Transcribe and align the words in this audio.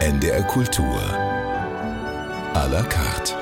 NDR 0.00 0.46
Kultur. 0.46 0.98
À 2.54 2.66
la 2.68 2.82
carte. 2.84 3.36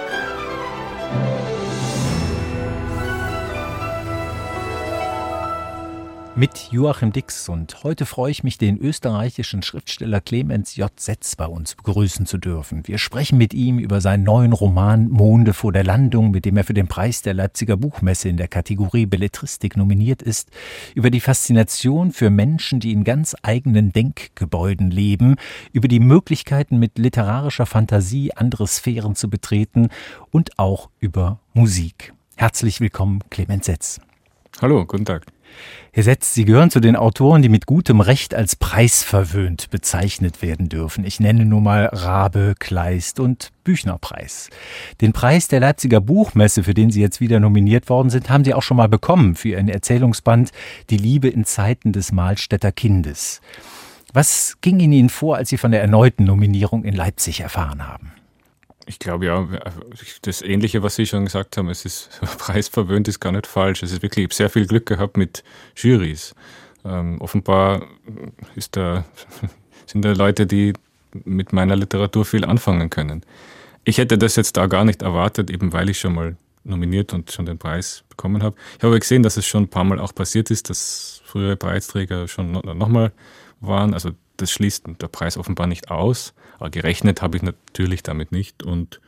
Mit 6.39 6.69
Joachim 6.71 7.11
Dix 7.11 7.49
und 7.49 7.83
heute 7.83 8.07
freue 8.07 8.31
ich 8.31 8.45
mich, 8.45 8.59
den 8.59 8.79
österreichischen 8.79 9.61
Schriftsteller 9.61 10.21
Clemens 10.21 10.77
J. 10.77 10.89
Setz 10.95 11.35
bei 11.35 11.47
uns 11.47 11.75
begrüßen 11.75 12.27
zu 12.27 12.39
dürfen. 12.39 12.87
Wir 12.87 12.99
sprechen 12.99 13.39
mit 13.39 13.55
ihm 13.55 13.81
über 13.81 14.01
seinen 14.01 14.23
neuen 14.23 14.53
Roman 14.53 15.09
Monde 15.09 15.53
vor 15.53 15.73
der 15.73 15.83
Landung, 15.83 16.31
mit 16.31 16.45
dem 16.45 16.57
er 16.57 16.63
für 16.63 16.75
den 16.75 16.87
Preis 16.87 17.23
der 17.23 17.35
Leipziger 17.35 17.77
Buchmesse 17.77 18.29
in 18.29 18.37
der 18.37 18.47
Kategorie 18.47 19.07
Belletristik 19.07 19.77
nominiert 19.77 20.23
ist, 20.23 20.53
über 20.95 21.11
die 21.11 21.19
Faszination 21.19 22.13
für 22.13 22.31
Menschen, 22.31 22.79
die 22.79 22.93
in 22.93 23.03
ganz 23.03 23.35
eigenen 23.43 23.93
Denkgebäuden 23.93 24.93
leben, 24.93 25.35
über 25.73 25.89
die 25.89 25.99
Möglichkeiten 25.99 26.79
mit 26.79 26.99
literarischer 26.99 27.67
Fantasie 27.67 28.31
andere 28.33 28.69
Sphären 28.69 29.17
zu 29.17 29.29
betreten 29.29 29.89
und 30.31 30.57
auch 30.57 30.89
über 31.01 31.41
Musik. 31.53 32.15
Herzlich 32.37 32.81
willkommen, 32.81 33.25
Clemens 33.29 33.67
Setz. 33.67 34.01
Hallo, 34.63 34.87
guten 34.87 35.05
Tag. 35.05 35.27
Herr 35.93 36.03
Setz, 36.03 36.35
Sie 36.35 36.45
gehören 36.45 36.71
zu 36.71 36.81
den 36.81 36.97
Autoren, 36.97 37.43
die 37.43 37.49
mit 37.49 37.67
gutem 37.67 38.01
Recht 38.01 38.35
als 38.35 38.57
preisverwöhnt 38.57 39.71
bezeichnet 39.71 40.43
werden 40.43 40.69
dürfen. 40.69 41.05
Ich 41.05 41.19
nenne 41.19 41.45
nur 41.45 41.61
mal 41.61 41.87
Rabe, 41.87 42.55
Kleist 42.59 43.19
und 43.19 43.51
Büchnerpreis. 43.65 44.51
Den 45.01 45.13
Preis 45.13 45.49
der 45.49 45.61
Leipziger 45.61 46.01
Buchmesse, 46.01 46.63
für 46.63 46.75
den 46.75 46.91
Sie 46.91 47.01
jetzt 47.01 47.21
wieder 47.21 47.41
nominiert 47.41 47.89
worden 47.89 48.11
sind, 48.11 48.31
haben 48.31 48.45
Sie 48.45 48.55
auch 48.55 48.63
schon 48.63 48.77
mal 48.77 48.89
bekommen 48.89 49.35
für 49.35 49.49
Ihren 49.49 49.69
Erzählungsband 49.69 50.53
Die 50.91 50.99
Liebe 50.99 51.29
in 51.29 51.45
Zeiten 51.45 51.93
des 51.93 52.13
Mahlstädter 52.13 52.71
Kindes. 52.71 53.41
Was 54.13 54.57
ging 54.61 54.81
in 54.81 54.93
Ihnen 54.93 55.09
vor, 55.09 55.37
als 55.37 55.49
Sie 55.49 55.59
von 55.59 55.71
der 55.71 55.81
erneuten 55.81 56.25
Nominierung 56.25 56.85
in 56.85 56.95
Leipzig 56.95 57.41
erfahren 57.41 57.87
haben? 57.87 58.13
Ich 58.89 58.99
glaube 58.99 59.27
ja, 59.27 59.47
das 60.23 60.41
Ähnliche, 60.41 60.83
was 60.83 60.97
Sie 60.97 61.05
schon 61.05 61.27
gesagt 61.27 61.59
haben, 61.59 61.69
es 61.69 61.85
ist 61.85 62.09
preisverwöhnt, 62.39 63.07
ist 63.07 63.21
gar 63.21 63.33
nicht 63.33 63.47
falsch. 63.47 63.83
Es 63.83 63.93
ist 63.93 64.03
wirklich, 64.03 64.25
ich 64.25 64.29
habe 64.29 64.35
sehr 64.35 64.51
viel 64.51 64.67
Glück 64.67 64.87
gehabt 64.87 65.19
mit 65.19 65.45
Jurys. 65.77 66.35
Ähm, 66.85 67.21
offenbar 67.21 67.87
da, 68.73 69.05
sind 69.87 70.05
da 70.05 70.13
Leute, 70.13 70.47
die 70.47 70.73
mit 71.25 71.53
meiner 71.53 71.77
Literatur 71.77 72.25
viel 72.25 72.47
anfangen 72.47 72.89
können. 72.89 73.23
Ich 73.85 73.99
hätte 73.99 74.17
das 74.17 74.37
jetzt 74.37 74.57
da 74.57 74.67
gar 74.67 74.85
nicht 74.85 75.03
erwartet, 75.03 75.51
eben 75.51 75.73
weil 75.73 75.91
ich 75.91 76.01
schon 76.01 76.15
mal 76.15 76.37
nominiert 76.65 77.13
und 77.13 77.31
schon 77.31 77.45
den 77.45 77.59
Preis 77.59 78.05
bekommen 78.09 78.43
habe. 78.43 78.57
Ich 78.79 78.85
habe 78.85 78.99
gesehen, 78.99 79.23
dass 79.23 79.37
es 79.37 79.47
schon 79.47 79.65
ein 79.65 79.69
paar 79.69 79.85
Mal 79.85 80.01
auch 80.01 80.15
passiert 80.15 80.51
ist, 80.51 80.71
dass 80.71 81.21
frühere 81.25 81.57
Preisträger 81.57 82.27
schon 82.27 82.53
nochmal 82.53 83.13
waren. 83.61 83.93
Also 83.93 84.11
das 84.39 84.51
schließt 84.51 84.85
der 85.01 85.09
Preis 85.09 85.37
offenbar 85.37 85.67
nicht 85.67 85.91
aus. 85.91 86.33
Aber 86.59 86.71
gerechnet 86.71 87.23
habe 87.23 87.37
ich 87.37 87.43
natürlich 87.43 88.03
damit 88.03 88.33
nicht 88.33 88.63
und 88.63 89.01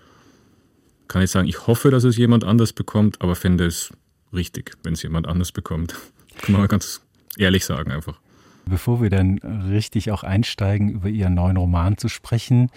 kann 1.08 1.22
ich 1.22 1.30
sagen, 1.30 1.48
ich 1.48 1.66
hoffe, 1.66 1.90
dass 1.90 2.04
es 2.04 2.16
jemand 2.16 2.44
anders 2.44 2.72
bekommt, 2.72 3.20
aber 3.20 3.34
fände 3.34 3.66
es 3.66 3.92
richtig, 4.32 4.76
wenn 4.84 4.92
es 4.92 5.02
jemand 5.02 5.26
anders 5.26 5.50
bekommt. 5.52 5.94
Kann 6.40 6.52
man 6.52 6.62
mal 6.62 6.68
ganz 6.68 7.00
ehrlich 7.36 7.64
sagen 7.64 7.90
einfach. 7.90 8.20
Bevor 8.66 9.02
wir 9.02 9.10
dann 9.10 9.38
richtig 9.38 10.12
auch 10.12 10.22
einsteigen, 10.22 10.90
über 10.90 11.08
Ihren 11.08 11.34
neuen 11.34 11.56
Roman 11.56 11.98
zu 11.98 12.08
sprechen, 12.08 12.70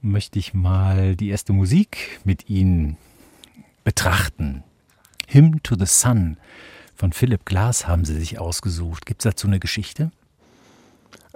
möchte 0.00 0.38
ich 0.38 0.54
mal 0.54 1.16
die 1.16 1.28
erste 1.28 1.52
Musik 1.52 2.20
mit 2.24 2.48
Ihnen 2.48 2.96
betrachten. 3.84 4.64
Hymn 5.26 5.62
to 5.62 5.76
the 5.78 5.86
Sun 5.86 6.38
von 6.94 7.12
Philip 7.12 7.44
Glass 7.44 7.86
haben 7.86 8.04
Sie 8.04 8.14
sich 8.14 8.38
ausgesucht. 8.38 9.04
Gibt 9.04 9.20
es 9.20 9.24
dazu 9.24 9.46
eine 9.46 9.60
Geschichte? 9.60 10.10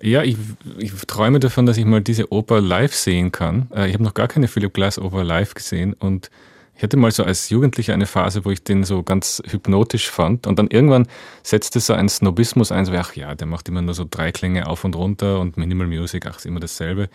Ja, 0.01 0.23
ich, 0.23 0.37
ich, 0.79 0.93
träume 1.07 1.39
davon, 1.39 1.67
dass 1.67 1.77
ich 1.77 1.85
mal 1.85 2.01
diese 2.01 2.33
Oper 2.33 2.61
live 2.61 2.95
sehen 2.95 3.31
kann. 3.31 3.69
Äh, 3.75 3.89
ich 3.89 3.95
habe 3.95 4.05
noch 4.05 4.15
gar 4.15 4.29
keine 4.29 4.49
Philip 4.49 4.73
Glass 4.73 4.99
Oper 4.99 5.23
live 5.23 5.55
gesehen 5.55 5.93
und 5.93 6.31
ich 6.75 6.83
hatte 6.83 6.97
mal 6.97 7.11
so 7.11 7.23
als 7.23 7.51
Jugendlicher 7.51 7.93
eine 7.93 8.07
Phase, 8.07 8.44
wo 8.44 8.50
ich 8.50 8.65
den 8.65 8.83
so 8.84 9.03
ganz 9.03 9.43
hypnotisch 9.47 10.11
fand 10.11 10.47
und 10.47 10.59
dann 10.59 10.69
irgendwann 10.69 11.06
setzte 11.43 11.78
so 11.81 11.93
ein 11.93 12.09
Snobismus 12.09 12.72
ein, 12.72 12.87
so 12.87 12.93
ach 12.93 13.15
ja, 13.15 13.34
der 13.34 13.47
macht 13.47 13.69
immer 13.69 13.83
nur 13.83 13.94
so 13.94 14.06
drei 14.09 14.33
Klänge 14.33 14.66
auf 14.66 14.84
und 14.84 14.97
runter 14.97 15.39
und 15.39 15.56
Minimal 15.56 15.87
Music, 15.87 16.27
ach, 16.27 16.39
ist 16.39 16.47
immer 16.47 16.61
dasselbe. 16.61 17.09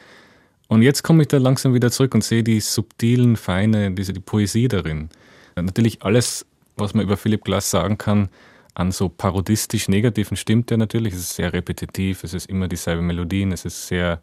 Und 0.67 0.83
jetzt 0.83 1.03
komme 1.03 1.23
ich 1.23 1.27
da 1.27 1.37
langsam 1.37 1.73
wieder 1.73 1.91
zurück 1.91 2.13
und 2.13 2.23
sehe 2.23 2.43
die 2.43 2.59
subtilen, 2.59 3.35
feine, 3.35 3.91
diese, 3.91 4.13
die 4.13 4.19
Poesie 4.19 4.67
darin. 4.67 5.09
Natürlich 5.55 6.03
alles, 6.03 6.45
was 6.75 6.93
man 6.93 7.03
über 7.03 7.17
Philip 7.17 7.43
Glass 7.43 7.71
sagen 7.71 7.97
kann, 7.97 8.29
an 8.77 8.91
so 8.91 9.09
parodistisch 9.09 9.89
Negativen 9.89 10.37
stimmt 10.37 10.69
der 10.69 10.77
natürlich. 10.77 11.13
Es 11.13 11.19
ist 11.19 11.35
sehr 11.35 11.51
repetitiv, 11.51 12.23
es 12.23 12.33
ist 12.33 12.45
immer 12.47 12.67
dieselbe 12.67 13.01
Melodien, 13.01 13.51
es 13.51 13.65
ist 13.65 13.87
sehr 13.87 14.21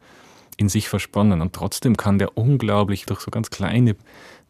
in 0.56 0.68
sich 0.68 0.88
versponnen 0.88 1.40
und 1.40 1.52
trotzdem 1.52 1.96
kann 1.96 2.20
der 2.20 2.38
unglaublich 2.38 3.06
durch 3.06 3.20
so 3.20 3.32
ganz 3.32 3.50
kleine 3.50 3.96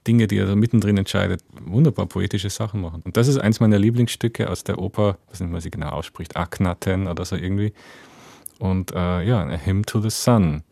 Dinge, 0.07 0.27
die 0.27 0.37
er 0.37 0.45
da 0.45 0.55
mittendrin 0.55 0.99
entscheidet, 0.99 1.43
wunderbar 1.65 2.05
poetische 2.05 2.51
Sachen 2.51 2.83
machen. 2.83 3.01
Und 3.07 3.17
das 3.17 3.27
ist 3.27 3.39
eins 3.39 3.61
meiner 3.61 3.79
Lieblingsstücke 3.79 4.51
aus 4.51 4.63
der 4.63 4.79
Oper, 4.79 5.17
weiß 5.31 5.41
nicht, 5.41 5.51
man 5.51 5.63
sie 5.63 5.71
genau 5.71 5.89
ausspricht, 5.89 6.37
Aknaten 6.37 7.07
oder 7.07 7.25
so 7.25 7.37
irgendwie. 7.37 7.73
Und 8.59 8.93
äh, 8.93 9.23
ja, 9.23 9.43
A 9.43 9.57
Hymn 9.57 9.87
to 9.87 10.03
the 10.03 10.11
Sun. 10.11 10.63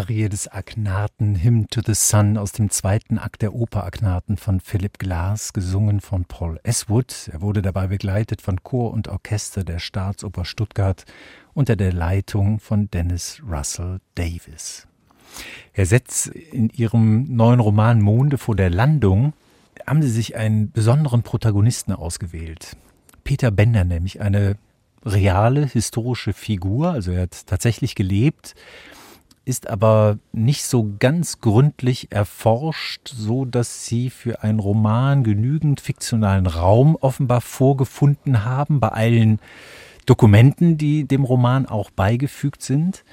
Arie 0.00 0.30
des 0.30 0.48
Agnaten 0.48 1.34
Hymn 1.34 1.68
to 1.68 1.82
the 1.84 1.92
Sun 1.92 2.38
aus 2.38 2.52
dem 2.52 2.70
zweiten 2.70 3.18
Akt 3.18 3.42
der 3.42 3.52
Oper 3.52 3.84
Agnaten 3.84 4.38
von 4.38 4.58
Philip 4.58 4.98
Glass, 4.98 5.52
gesungen 5.52 6.00
von 6.00 6.24
Paul 6.24 6.58
Eswood. 6.62 7.28
Er 7.30 7.42
wurde 7.42 7.60
dabei 7.60 7.88
begleitet 7.88 8.40
von 8.40 8.62
Chor 8.62 8.92
und 8.92 9.08
Orchester 9.08 9.62
der 9.62 9.78
Staatsoper 9.78 10.46
Stuttgart 10.46 11.04
unter 11.52 11.76
der 11.76 11.92
Leitung 11.92 12.60
von 12.60 12.90
Dennis 12.90 13.42
Russell 13.46 14.00
Davis. 14.14 14.86
Herr 15.72 15.84
Setz, 15.84 16.28
in 16.28 16.70
Ihrem 16.70 17.36
neuen 17.36 17.60
Roman 17.60 18.00
Monde 18.00 18.38
vor 18.38 18.56
der 18.56 18.70
Landung 18.70 19.34
haben 19.86 20.00
Sie 20.00 20.08
sich 20.08 20.34
einen 20.34 20.72
besonderen 20.72 21.22
Protagonisten 21.22 21.92
ausgewählt. 21.92 22.74
Peter 23.22 23.50
Bender, 23.50 23.84
nämlich 23.84 24.22
eine 24.22 24.56
reale 25.04 25.66
historische 25.66 26.32
Figur, 26.32 26.90
also 26.90 27.12
er 27.12 27.22
hat 27.22 27.46
tatsächlich 27.46 27.94
gelebt, 27.94 28.54
ist 29.44 29.68
aber 29.68 30.18
nicht 30.32 30.64
so 30.64 30.94
ganz 30.98 31.40
gründlich 31.40 32.12
erforscht, 32.12 33.08
so 33.08 33.44
dass 33.44 33.86
sie 33.86 34.10
für 34.10 34.42
einen 34.42 34.60
Roman 34.60 35.24
genügend 35.24 35.80
fiktionalen 35.80 36.46
Raum 36.46 36.96
offenbar 36.96 37.40
vorgefunden 37.40 38.44
haben 38.44 38.80
bei 38.80 38.88
allen 38.88 39.40
Dokumenten, 40.06 40.76
die 40.76 41.04
dem 41.04 41.24
Roman 41.24 41.66
auch 41.66 41.90
beigefügt 41.90 42.62
sind. 42.62 43.04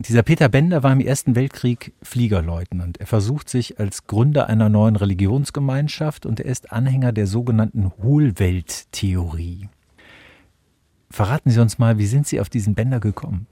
Dieser 0.00 0.22
Peter 0.22 0.48
Bender 0.48 0.84
war 0.84 0.92
im 0.92 1.00
Ersten 1.00 1.34
Weltkrieg 1.34 1.92
Fliegerleutnant. 2.02 2.98
Er 2.98 3.06
versucht 3.06 3.48
sich 3.48 3.80
als 3.80 4.06
Gründer 4.06 4.48
einer 4.48 4.68
neuen 4.68 4.94
Religionsgemeinschaft 4.94 6.24
und 6.24 6.38
er 6.38 6.46
ist 6.46 6.70
Anhänger 6.72 7.10
der 7.10 7.26
sogenannten 7.26 7.90
Hohlwelttheorie. 8.00 9.68
Verraten 11.10 11.50
Sie 11.50 11.60
uns 11.60 11.78
mal, 11.78 11.98
wie 11.98 12.06
sind 12.06 12.28
Sie 12.28 12.40
auf 12.40 12.48
diesen 12.48 12.76
Bender 12.76 13.00
gekommen? 13.00 13.48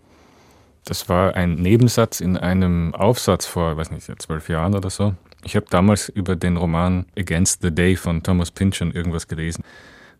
Das 0.86 1.08
war 1.08 1.34
ein 1.34 1.54
Nebensatz 1.56 2.20
in 2.20 2.36
einem 2.36 2.94
Aufsatz 2.94 3.44
vor, 3.44 3.76
weiß 3.76 3.90
nicht, 3.90 4.06
zwölf 4.22 4.48
Jahren 4.48 4.74
oder 4.76 4.88
so. 4.88 5.14
Ich 5.42 5.56
habe 5.56 5.66
damals 5.68 6.08
über 6.08 6.36
den 6.36 6.56
Roman 6.56 7.06
Against 7.18 7.60
the 7.62 7.72
Day 7.74 7.96
von 7.96 8.22
Thomas 8.22 8.52
Pynchon 8.52 8.92
irgendwas 8.92 9.26
gelesen. 9.26 9.64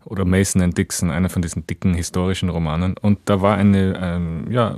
Oder 0.03 0.25
Mason 0.25 0.61
and 0.61 0.77
Dixon, 0.77 1.09
einer 1.09 1.29
von 1.29 1.41
diesen 1.41 1.65
dicken 1.67 1.93
historischen 1.93 2.49
Romanen. 2.49 2.95
Und 2.97 3.19
da 3.25 3.41
war 3.41 3.55
eine, 3.55 3.97
ähm, 4.01 4.51
ja, 4.51 4.75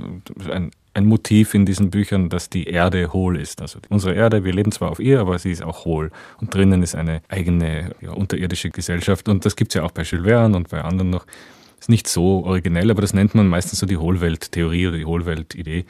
ein, 0.48 0.70
ein 0.94 1.06
Motiv 1.06 1.54
in 1.54 1.66
diesen 1.66 1.90
Büchern, 1.90 2.28
dass 2.28 2.48
die 2.48 2.68
Erde 2.68 3.12
hohl 3.12 3.36
ist. 3.36 3.60
Also 3.60 3.80
unsere 3.88 4.14
Erde, 4.14 4.44
wir 4.44 4.52
leben 4.52 4.70
zwar 4.70 4.90
auf 4.90 5.00
ihr, 5.00 5.20
aber 5.20 5.40
sie 5.40 5.50
ist 5.50 5.62
auch 5.62 5.84
hohl. 5.84 6.12
Und 6.40 6.54
drinnen 6.54 6.84
ist 6.84 6.94
eine 6.94 7.20
eigene 7.28 7.96
ja, 8.00 8.12
unterirdische 8.12 8.70
Gesellschaft. 8.70 9.28
Und 9.28 9.44
das 9.44 9.56
gibt 9.56 9.72
es 9.72 9.74
ja 9.74 9.82
auch 9.82 9.92
bei 9.92 10.02
Jules 10.02 10.26
Verne 10.26 10.56
und 10.56 10.68
bei 10.68 10.82
anderen 10.82 11.10
noch. 11.10 11.26
Ist 11.80 11.88
nicht 11.88 12.08
so 12.08 12.44
originell, 12.44 12.90
aber 12.90 13.00
das 13.00 13.14
nennt 13.14 13.34
man 13.34 13.48
meistens 13.48 13.80
so 13.80 13.86
die 13.86 13.96
Hohlwelttheorie 13.96 14.86
oder 14.86 14.98
die 14.98 15.06
Hohlweltidee. 15.06 15.86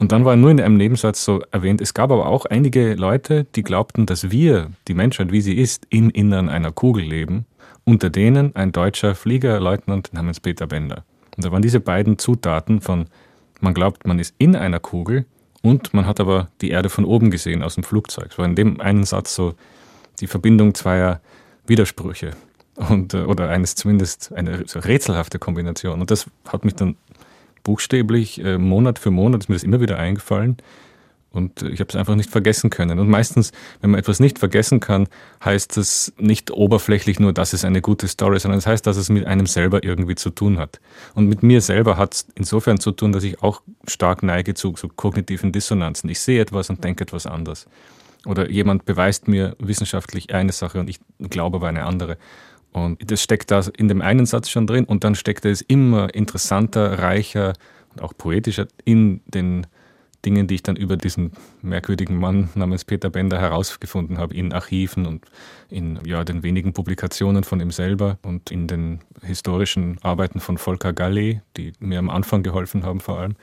Und 0.00 0.12
dann 0.12 0.24
war 0.24 0.34
nur 0.34 0.50
in 0.50 0.60
einem 0.60 0.76
Nebensatz 0.76 1.24
so 1.24 1.42
erwähnt, 1.50 1.80
es 1.80 1.94
gab 1.94 2.10
aber 2.10 2.26
auch 2.26 2.46
einige 2.46 2.94
Leute, 2.94 3.44
die 3.54 3.62
glaubten, 3.62 4.06
dass 4.06 4.30
wir, 4.30 4.70
die 4.88 4.94
Menschheit, 4.94 5.30
wie 5.30 5.42
sie 5.42 5.54
ist, 5.54 5.86
im 5.90 6.10
Innern 6.10 6.48
einer 6.48 6.72
Kugel 6.72 7.04
leben, 7.04 7.44
unter 7.84 8.10
denen 8.10 8.56
ein 8.56 8.72
deutscher 8.72 9.14
Fliegerleutnant 9.14 10.12
namens 10.12 10.40
Peter 10.40 10.66
Bender. 10.66 11.04
Und 11.36 11.44
da 11.44 11.52
waren 11.52 11.62
diese 11.62 11.80
beiden 11.80 12.18
Zutaten 12.18 12.80
von, 12.80 13.06
man 13.60 13.74
glaubt, 13.74 14.06
man 14.06 14.18
ist 14.18 14.34
in 14.38 14.56
einer 14.56 14.80
Kugel 14.80 15.26
und 15.62 15.92
man 15.94 16.06
hat 16.06 16.18
aber 16.18 16.48
die 16.60 16.70
Erde 16.70 16.88
von 16.88 17.04
oben 17.04 17.30
gesehen 17.30 17.62
aus 17.62 17.74
dem 17.74 17.84
Flugzeug. 17.84 18.36
War 18.38 18.46
in 18.46 18.56
dem 18.56 18.80
einen 18.80 19.04
Satz 19.04 19.34
so 19.34 19.54
die 20.20 20.26
Verbindung 20.26 20.74
zweier 20.74 21.20
Widersprüche 21.66 22.32
und, 22.88 23.14
äh, 23.14 23.22
oder 23.22 23.48
eines 23.48 23.74
zumindest 23.74 24.32
eine 24.32 24.64
rätselhafte 24.74 25.38
Kombination. 25.38 26.00
Und 26.00 26.10
das 26.10 26.26
hat 26.48 26.64
mich 26.64 26.74
dann 26.74 26.96
buchstäblich 27.62 28.42
äh, 28.42 28.58
Monat 28.58 28.98
für 28.98 29.10
Monat 29.10 29.42
ist 29.42 29.48
mir 29.48 29.56
das 29.56 29.64
immer 29.64 29.80
wieder 29.80 29.98
eingefallen. 29.98 30.56
Und 31.30 31.62
äh, 31.62 31.68
ich 31.68 31.80
habe 31.80 31.88
es 31.90 31.96
einfach 31.96 32.14
nicht 32.14 32.30
vergessen 32.30 32.70
können. 32.70 32.98
Und 32.98 33.08
meistens, 33.08 33.52
wenn 33.80 33.90
man 33.90 34.00
etwas 34.00 34.18
nicht 34.18 34.38
vergessen 34.38 34.80
kann, 34.80 35.08
heißt 35.44 35.76
es 35.76 36.12
nicht 36.18 36.50
oberflächlich 36.50 37.20
nur, 37.20 37.32
dass 37.32 37.52
es 37.52 37.64
eine 37.64 37.82
gute 37.82 38.08
Story, 38.08 38.40
sondern 38.40 38.58
es 38.58 38.64
das 38.64 38.72
heißt, 38.72 38.86
dass 38.86 38.96
es 38.96 39.10
mit 39.10 39.26
einem 39.26 39.46
selber 39.46 39.84
irgendwie 39.84 40.14
zu 40.14 40.30
tun 40.30 40.58
hat. 40.58 40.80
Und 41.14 41.28
mit 41.28 41.42
mir 41.42 41.60
selber 41.60 41.96
hat 41.96 42.14
es 42.14 42.26
insofern 42.34 42.80
zu 42.80 42.92
tun, 42.92 43.12
dass 43.12 43.24
ich 43.24 43.42
auch 43.42 43.62
stark 43.86 44.22
neige 44.22 44.54
zu 44.54 44.74
so 44.76 44.88
kognitiven 44.88 45.52
Dissonanzen. 45.52 46.08
Ich 46.10 46.20
sehe 46.20 46.40
etwas 46.40 46.70
und 46.70 46.82
denke 46.82 47.04
etwas 47.04 47.26
anders. 47.26 47.66
Oder 48.26 48.50
jemand 48.50 48.84
beweist 48.84 49.28
mir 49.28 49.56
wissenschaftlich 49.58 50.34
eine 50.34 50.52
Sache 50.52 50.78
und 50.80 50.90
ich 50.90 51.00
glaube 51.18 51.56
aber 51.56 51.68
eine 51.68 51.84
andere. 51.84 52.18
Und 52.72 53.10
das 53.10 53.22
steckt 53.22 53.50
da 53.50 53.62
in 53.76 53.88
dem 53.88 54.00
einen 54.00 54.26
Satz 54.26 54.48
schon 54.48 54.66
drin 54.66 54.84
und 54.84 55.04
dann 55.04 55.14
steckt 55.14 55.44
es 55.44 55.60
immer 55.60 56.14
interessanter, 56.14 57.00
reicher 57.00 57.54
und 57.92 58.02
auch 58.02 58.12
poetischer 58.16 58.68
in 58.84 59.20
den 59.26 59.66
Dingen, 60.24 60.46
die 60.46 60.56
ich 60.56 60.62
dann 60.62 60.76
über 60.76 60.96
diesen 60.96 61.32
merkwürdigen 61.62 62.16
Mann 62.16 62.50
namens 62.54 62.84
Peter 62.84 63.08
Bender 63.08 63.40
herausgefunden 63.40 64.18
habe, 64.18 64.34
in 64.34 64.52
Archiven 64.52 65.06
und 65.06 65.24
in 65.70 65.98
ja, 66.04 66.24
den 66.24 66.42
wenigen 66.42 66.72
Publikationen 66.72 67.42
von 67.42 67.60
ihm 67.60 67.70
selber 67.70 68.18
und 68.22 68.50
in 68.50 68.66
den 68.66 69.00
historischen 69.22 69.98
Arbeiten 70.02 70.40
von 70.40 70.58
Volker 70.58 70.92
Galli, 70.92 71.40
die 71.56 71.72
mir 71.80 71.98
am 71.98 72.10
Anfang 72.10 72.42
geholfen 72.42 72.84
haben 72.84 73.00
vor 73.00 73.18
allem. 73.18 73.34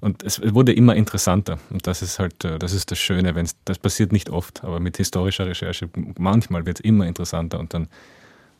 Und 0.00 0.24
es 0.24 0.42
wurde 0.42 0.72
immer 0.72 0.94
interessanter. 0.94 1.58
Und 1.70 1.86
das 1.86 2.02
ist 2.02 2.18
halt, 2.18 2.44
äh, 2.44 2.58
das 2.58 2.72
ist 2.72 2.90
das 2.90 2.98
Schöne, 2.98 3.34
wenn 3.34 3.48
das 3.64 3.78
passiert 3.78 4.12
nicht 4.12 4.28
oft, 4.28 4.62
aber 4.62 4.78
mit 4.78 4.96
historischer 4.98 5.46
Recherche 5.46 5.88
manchmal 6.18 6.66
wird 6.66 6.80
es 6.80 6.84
immer 6.84 7.06
interessanter 7.06 7.58
und 7.58 7.72
dann 7.72 7.88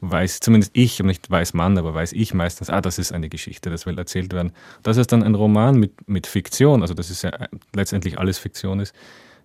weiß 0.00 0.40
zumindest 0.40 0.72
ich, 0.74 1.00
nicht 1.00 1.30
weiß 1.30 1.54
man, 1.54 1.78
aber 1.78 1.94
weiß 1.94 2.12
ich 2.12 2.34
meistens, 2.34 2.70
ah, 2.70 2.80
das 2.80 2.98
ist 2.98 3.12
eine 3.12 3.28
Geschichte, 3.28 3.70
das 3.70 3.86
will 3.86 3.98
erzählt 3.98 4.32
werden. 4.32 4.52
Dass 4.82 4.96
es 4.96 5.06
dann 5.06 5.22
ein 5.22 5.34
Roman 5.34 5.78
mit, 5.78 6.08
mit 6.08 6.26
Fiktion, 6.26 6.82
also 6.82 6.94
das 6.94 7.10
ist 7.10 7.22
ja 7.22 7.32
letztendlich 7.74 8.18
alles 8.18 8.38
Fiktion 8.38 8.80
ist, 8.80 8.94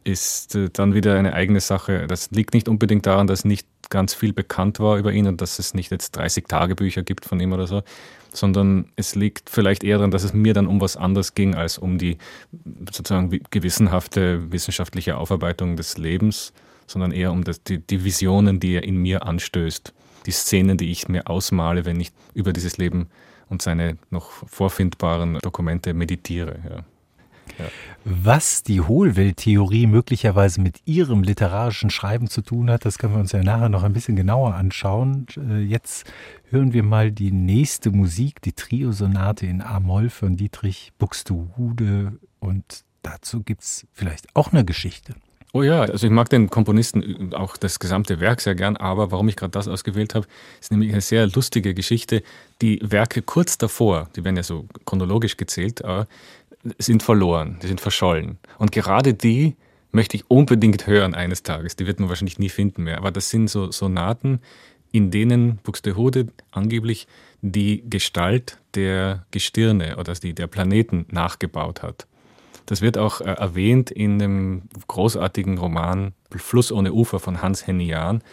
ist 0.03 0.55
äh, 0.55 0.69
dann 0.71 0.93
wieder 0.93 1.15
eine 1.15 1.33
eigene 1.33 1.59
Sache. 1.59 2.07
Das 2.07 2.31
liegt 2.31 2.53
nicht 2.53 2.67
unbedingt 2.67 3.05
daran, 3.05 3.27
dass 3.27 3.45
nicht 3.45 3.67
ganz 3.89 4.13
viel 4.13 4.33
bekannt 4.33 4.79
war 4.79 4.97
über 4.97 5.11
ihn 5.11 5.27
und 5.27 5.41
dass 5.41 5.59
es 5.59 5.73
nicht 5.73 5.91
jetzt 5.91 6.15
30 6.15 6.47
Tagebücher 6.47 7.03
gibt 7.03 7.25
von 7.25 7.39
ihm 7.39 7.53
oder 7.53 7.67
so, 7.67 7.83
sondern 8.33 8.85
es 8.95 9.15
liegt 9.15 9.49
vielleicht 9.49 9.83
eher 9.83 9.97
daran, 9.97 10.11
dass 10.11 10.23
es 10.23 10.33
mir 10.33 10.53
dann 10.53 10.67
um 10.67 10.79
was 10.79 10.95
anderes 10.97 11.35
ging 11.35 11.55
als 11.55 11.77
um 11.77 11.97
die 11.97 12.17
sozusagen 12.91 13.41
gewissenhafte 13.51 14.51
wissenschaftliche 14.51 15.17
Aufarbeitung 15.17 15.75
des 15.75 15.97
Lebens, 15.97 16.53
sondern 16.87 17.11
eher 17.11 17.31
um 17.31 17.43
das, 17.43 17.63
die, 17.63 17.79
die 17.79 18.03
Visionen, 18.03 18.59
die 18.59 18.75
er 18.75 18.83
in 18.83 18.95
mir 18.95 19.25
anstößt 19.25 19.93
die 20.25 20.31
Szenen, 20.31 20.77
die 20.77 20.91
ich 20.91 21.07
mir 21.07 21.27
ausmale, 21.27 21.85
wenn 21.85 21.99
ich 21.99 22.11
über 22.33 22.53
dieses 22.53 22.77
Leben 22.77 23.09
und 23.49 23.61
seine 23.61 23.97
noch 24.09 24.31
vorfindbaren 24.31 25.39
Dokumente 25.39 25.93
meditiere. 25.93 26.59
Ja. 26.69 26.85
Ja. 27.59 27.65
Was 28.03 28.63
die 28.63 28.81
Hohlwelttheorie 28.81 29.87
möglicherweise 29.87 30.61
mit 30.61 30.81
Ihrem 30.85 31.23
literarischen 31.23 31.89
Schreiben 31.89 32.27
zu 32.27 32.41
tun 32.41 32.69
hat, 32.69 32.85
das 32.85 32.97
können 32.97 33.13
wir 33.13 33.19
uns 33.19 33.31
ja 33.31 33.43
nachher 33.43 33.69
noch 33.69 33.83
ein 33.83 33.93
bisschen 33.93 34.15
genauer 34.15 34.55
anschauen. 34.55 35.27
Äh, 35.37 35.59
jetzt 35.59 36.05
hören 36.49 36.73
wir 36.73 36.83
mal 36.83 37.11
die 37.11 37.31
nächste 37.31 37.91
Musik, 37.91 38.41
die 38.41 38.53
Triosonate 38.53 39.45
in 39.45 39.61
A-Moll 39.61 40.09
von 40.09 40.37
Dietrich 40.37 40.93
Buxtehude. 40.97 42.19
Und 42.39 42.83
dazu 43.03 43.43
gibt 43.43 43.61
es 43.61 43.87
vielleicht 43.91 44.35
auch 44.35 44.51
eine 44.51 44.65
Geschichte. 44.65 45.15
Oh 45.53 45.63
ja, 45.63 45.81
also 45.81 46.07
ich 46.07 46.13
mag 46.13 46.29
den 46.29 46.49
Komponisten 46.49 47.33
auch 47.33 47.57
das 47.57 47.79
gesamte 47.79 48.21
Werk 48.21 48.39
sehr 48.39 48.55
gern, 48.55 48.77
aber 48.77 49.11
warum 49.11 49.27
ich 49.27 49.35
gerade 49.35 49.51
das 49.51 49.67
ausgewählt 49.67 50.15
habe, 50.15 50.25
ist 50.61 50.71
nämlich 50.71 50.93
eine 50.93 51.01
sehr 51.01 51.27
lustige 51.27 51.73
Geschichte. 51.73 52.23
Die 52.61 52.79
Werke 52.81 53.21
kurz 53.21 53.57
davor, 53.57 54.09
die 54.15 54.23
werden 54.23 54.37
ja 54.37 54.43
so 54.43 54.65
chronologisch 54.85 55.35
gezählt, 55.35 55.81
äh, 55.81 56.05
sind 56.77 57.03
verloren, 57.03 57.59
die 57.61 57.67
sind 57.67 57.81
verschollen. 57.81 58.37
Und 58.59 58.71
gerade 58.71 59.13
die 59.13 59.57
möchte 59.91 60.15
ich 60.15 60.29
unbedingt 60.29 60.87
hören 60.87 61.13
eines 61.15 61.43
Tages. 61.43 61.75
Die 61.75 61.85
wird 61.85 61.99
man 61.99 62.07
wahrscheinlich 62.07 62.39
nie 62.39 62.49
finden 62.49 62.83
mehr. 62.83 62.97
Aber 62.97 63.11
das 63.11 63.29
sind 63.29 63.49
so 63.49 63.71
Sonaten, 63.71 64.39
in 64.91 65.11
denen 65.11 65.57
Buxtehude 65.63 66.27
angeblich 66.51 67.07
die 67.41 67.83
Gestalt 67.89 68.57
der 68.75 69.25
Gestirne 69.31 69.97
oder 69.97 70.13
die 70.13 70.33
der 70.33 70.47
Planeten 70.47 71.05
nachgebaut 71.09 71.81
hat. 71.83 72.07
Das 72.65 72.81
wird 72.81 72.97
auch 72.97 73.21
äh, 73.21 73.25
erwähnt 73.25 73.91
in 73.91 74.19
dem 74.19 74.63
großartigen 74.87 75.57
Roman 75.57 76.13
Fluss 76.35 76.71
ohne 76.71 76.93
Ufer 76.93 77.19
von 77.19 77.41
Hans 77.41 77.67
Henny 77.67 77.85
Jahn, 77.85 78.23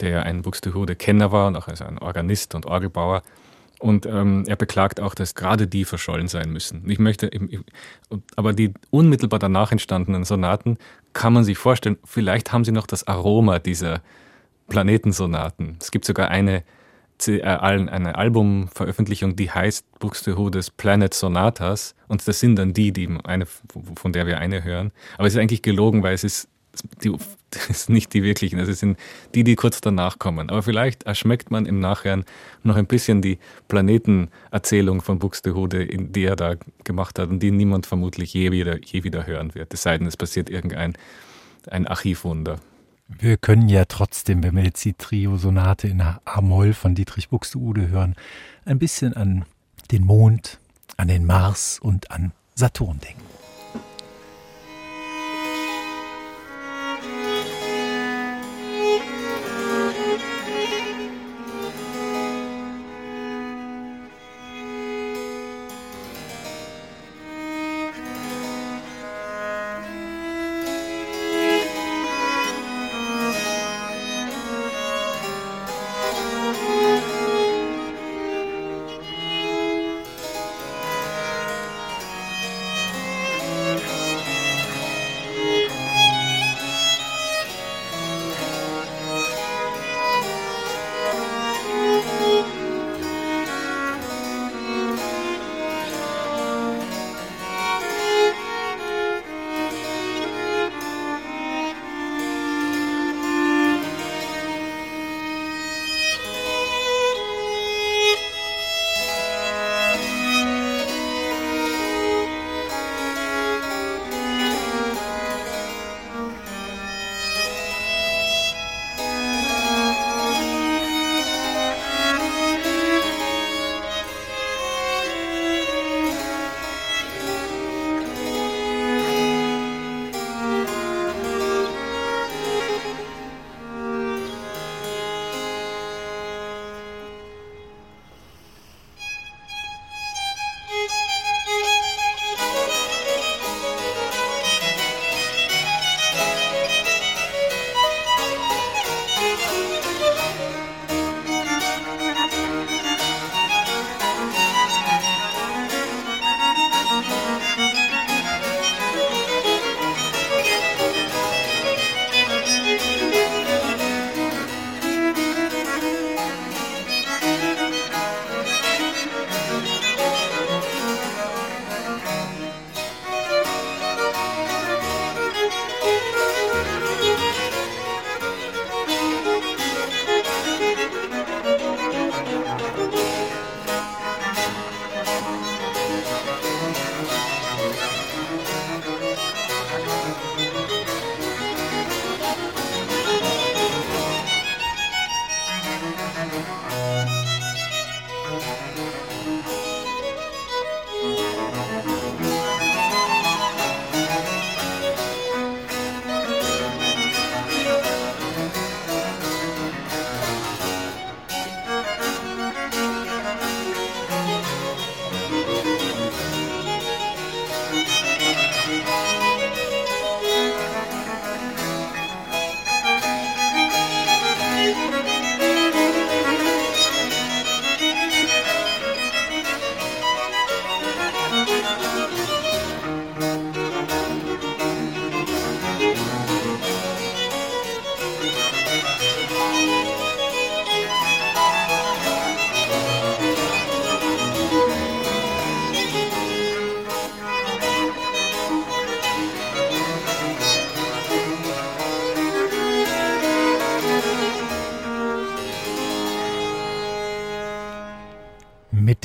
der 0.00 0.24
ein 0.24 0.42
Buxtehude-Kenner 0.42 1.32
war 1.32 1.48
und 1.48 1.56
auch 1.56 1.68
als 1.68 1.82
ein 1.82 1.98
Organist 1.98 2.54
und 2.54 2.66
Orgelbauer. 2.66 3.22
Und 3.78 4.06
ähm, 4.06 4.44
er 4.46 4.56
beklagt 4.56 5.00
auch, 5.00 5.14
dass 5.14 5.34
gerade 5.34 5.66
die 5.66 5.84
verschollen 5.84 6.28
sein 6.28 6.50
müssen. 6.50 6.88
Ich 6.88 6.98
möchte, 6.98 7.30
aber 8.34 8.54
die 8.54 8.72
unmittelbar 8.90 9.38
danach 9.38 9.70
entstandenen 9.70 10.24
Sonaten 10.24 10.78
kann 11.12 11.34
man 11.34 11.44
sich 11.44 11.58
vorstellen, 11.58 11.98
vielleicht 12.04 12.52
haben 12.52 12.64
sie 12.64 12.72
noch 12.72 12.86
das 12.86 13.06
Aroma 13.06 13.58
dieser 13.58 14.00
Planetensonaten. 14.68 15.76
Es 15.80 15.90
gibt 15.90 16.06
sogar 16.06 16.28
eine 16.28 16.64
eine 17.28 18.14
Albumveröffentlichung, 18.16 19.36
die 19.36 19.50
heißt 19.50 19.98
Buxtehudes 19.98 20.70
Planet 20.70 21.14
Sonatas 21.14 21.94
und 22.08 22.26
das 22.26 22.40
sind 22.40 22.56
dann 22.56 22.72
die, 22.72 22.92
die 22.92 23.08
eine, 23.24 23.46
von 23.46 24.12
der 24.12 24.26
wir 24.26 24.38
eine 24.38 24.64
hören. 24.64 24.92
Aber 25.16 25.26
es 25.26 25.34
ist 25.34 25.40
eigentlich 25.40 25.62
gelogen, 25.62 26.02
weil 26.02 26.14
es 26.14 26.24
ist 26.24 26.48
die, 27.02 27.10
das 27.50 27.84
sind 27.84 27.94
nicht 27.94 28.12
die 28.12 28.22
wirklichen, 28.22 28.58
das 28.58 28.78
sind 28.78 28.98
die, 29.34 29.44
die 29.44 29.56
kurz 29.56 29.80
danach 29.80 30.18
kommen. 30.18 30.50
Aber 30.50 30.62
vielleicht 30.62 31.04
erschmeckt 31.04 31.50
man 31.50 31.66
im 31.66 31.80
Nachhinein 31.80 32.24
noch 32.62 32.76
ein 32.76 32.86
bisschen 32.86 33.22
die 33.22 33.38
Planetenerzählung 33.68 35.00
von 35.02 35.18
Buxtehude, 35.18 35.86
die 35.86 36.24
er 36.24 36.36
da 36.36 36.54
gemacht 36.84 37.18
hat 37.18 37.30
und 37.30 37.40
die 37.40 37.50
niemand 37.50 37.86
vermutlich 37.86 38.34
je 38.34 38.52
wieder, 38.52 38.78
je 38.82 39.04
wieder 39.04 39.26
hören 39.26 39.54
wird. 39.54 39.72
Es 39.72 39.82
sei 39.82 39.98
denn, 39.98 40.06
es 40.06 40.16
passiert 40.16 40.50
irgendein 40.50 40.96
ein 41.68 41.86
Archivwunder. 41.86 42.60
Wir 43.08 43.36
können 43.36 43.68
ja 43.68 43.84
trotzdem, 43.84 44.42
wenn 44.42 44.56
wir 44.56 44.64
jetzt 44.64 44.84
die 44.84 44.94
Trio-Sonate 44.94 45.86
in 45.88 46.00
A-Moll 46.00 46.74
von 46.74 46.94
Dietrich 46.94 47.28
Buxtehude 47.28 47.88
hören, 47.88 48.16
ein 48.64 48.78
bisschen 48.78 49.14
an 49.14 49.44
den 49.92 50.04
Mond, 50.04 50.58
an 50.96 51.08
den 51.08 51.24
Mars 51.24 51.78
und 51.78 52.10
an 52.10 52.32
Saturn 52.54 52.98
denken. 53.00 53.35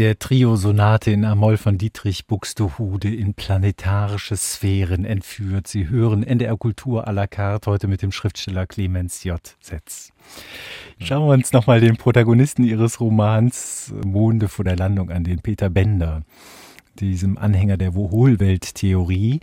Der 0.02 0.18
Trio-Sonate 0.18 1.12
in 1.12 1.26
Amol 1.26 1.58
von 1.58 1.78
Dietrich 1.78 2.26
Buxtehude 2.26 3.14
in 3.14 3.36
planetarische 3.36 4.36
Sphären 4.36 5.06
entführt. 5.06 5.68
Sie 5.68 5.90
hören 5.90 6.24
NDR 6.24 6.58
Kultur 6.58 7.08
à 7.08 7.12
la 7.12 7.28
carte 7.28 7.70
heute 7.70 7.88
mit 7.88 8.02
dem 8.02 8.12
Schriftsteller 8.12 8.66
Clemens 8.66 9.24
J. 9.24 9.40
Setz. 9.60 10.12
Schauen 10.98 11.28
wir 11.28 11.34
uns 11.34 11.54
nochmal 11.54 11.82
den 11.82 11.98
Protagonisten 11.98 12.64
ihres 12.64 13.00
Romans 13.00 13.94
Monde 14.04 14.48
vor 14.48 14.66
der 14.66 14.76
Landung 14.76 15.12
an, 15.12 15.24
den 15.24 15.40
Peter 15.42 15.70
Bender, 15.70 16.24
diesem 17.00 17.38
Anhänger 17.38 17.78
der 17.78 17.94
Hohlwelttheorie. 17.94 19.42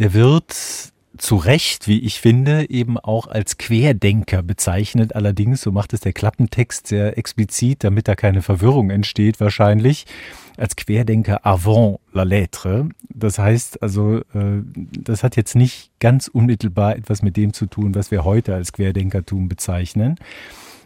Der 0.00 0.14
wird 0.14 0.91
zu 1.18 1.36
Recht, 1.36 1.88
wie 1.88 2.00
ich 2.00 2.20
finde, 2.20 2.70
eben 2.70 2.98
auch 2.98 3.26
als 3.26 3.58
Querdenker 3.58 4.42
bezeichnet. 4.42 5.14
Allerdings, 5.14 5.60
so 5.60 5.72
macht 5.72 5.92
es 5.92 6.00
der 6.00 6.12
Klappentext 6.12 6.86
sehr 6.86 7.18
explizit, 7.18 7.84
damit 7.84 8.08
da 8.08 8.14
keine 8.14 8.42
Verwirrung 8.42 8.90
entsteht, 8.90 9.40
wahrscheinlich, 9.40 10.06
als 10.56 10.76
Querdenker 10.76 11.44
avant 11.44 12.00
la 12.12 12.22
lettre. 12.22 12.88
Das 13.08 13.38
heißt 13.38 13.82
also, 13.82 14.18
äh, 14.34 14.62
das 14.74 15.22
hat 15.22 15.36
jetzt 15.36 15.54
nicht 15.54 15.90
ganz 16.00 16.28
unmittelbar 16.28 16.96
etwas 16.96 17.22
mit 17.22 17.36
dem 17.36 17.52
zu 17.52 17.66
tun, 17.66 17.94
was 17.94 18.10
wir 18.10 18.24
heute 18.24 18.54
als 18.54 18.72
Querdenkertum 18.72 19.48
bezeichnen. 19.48 20.16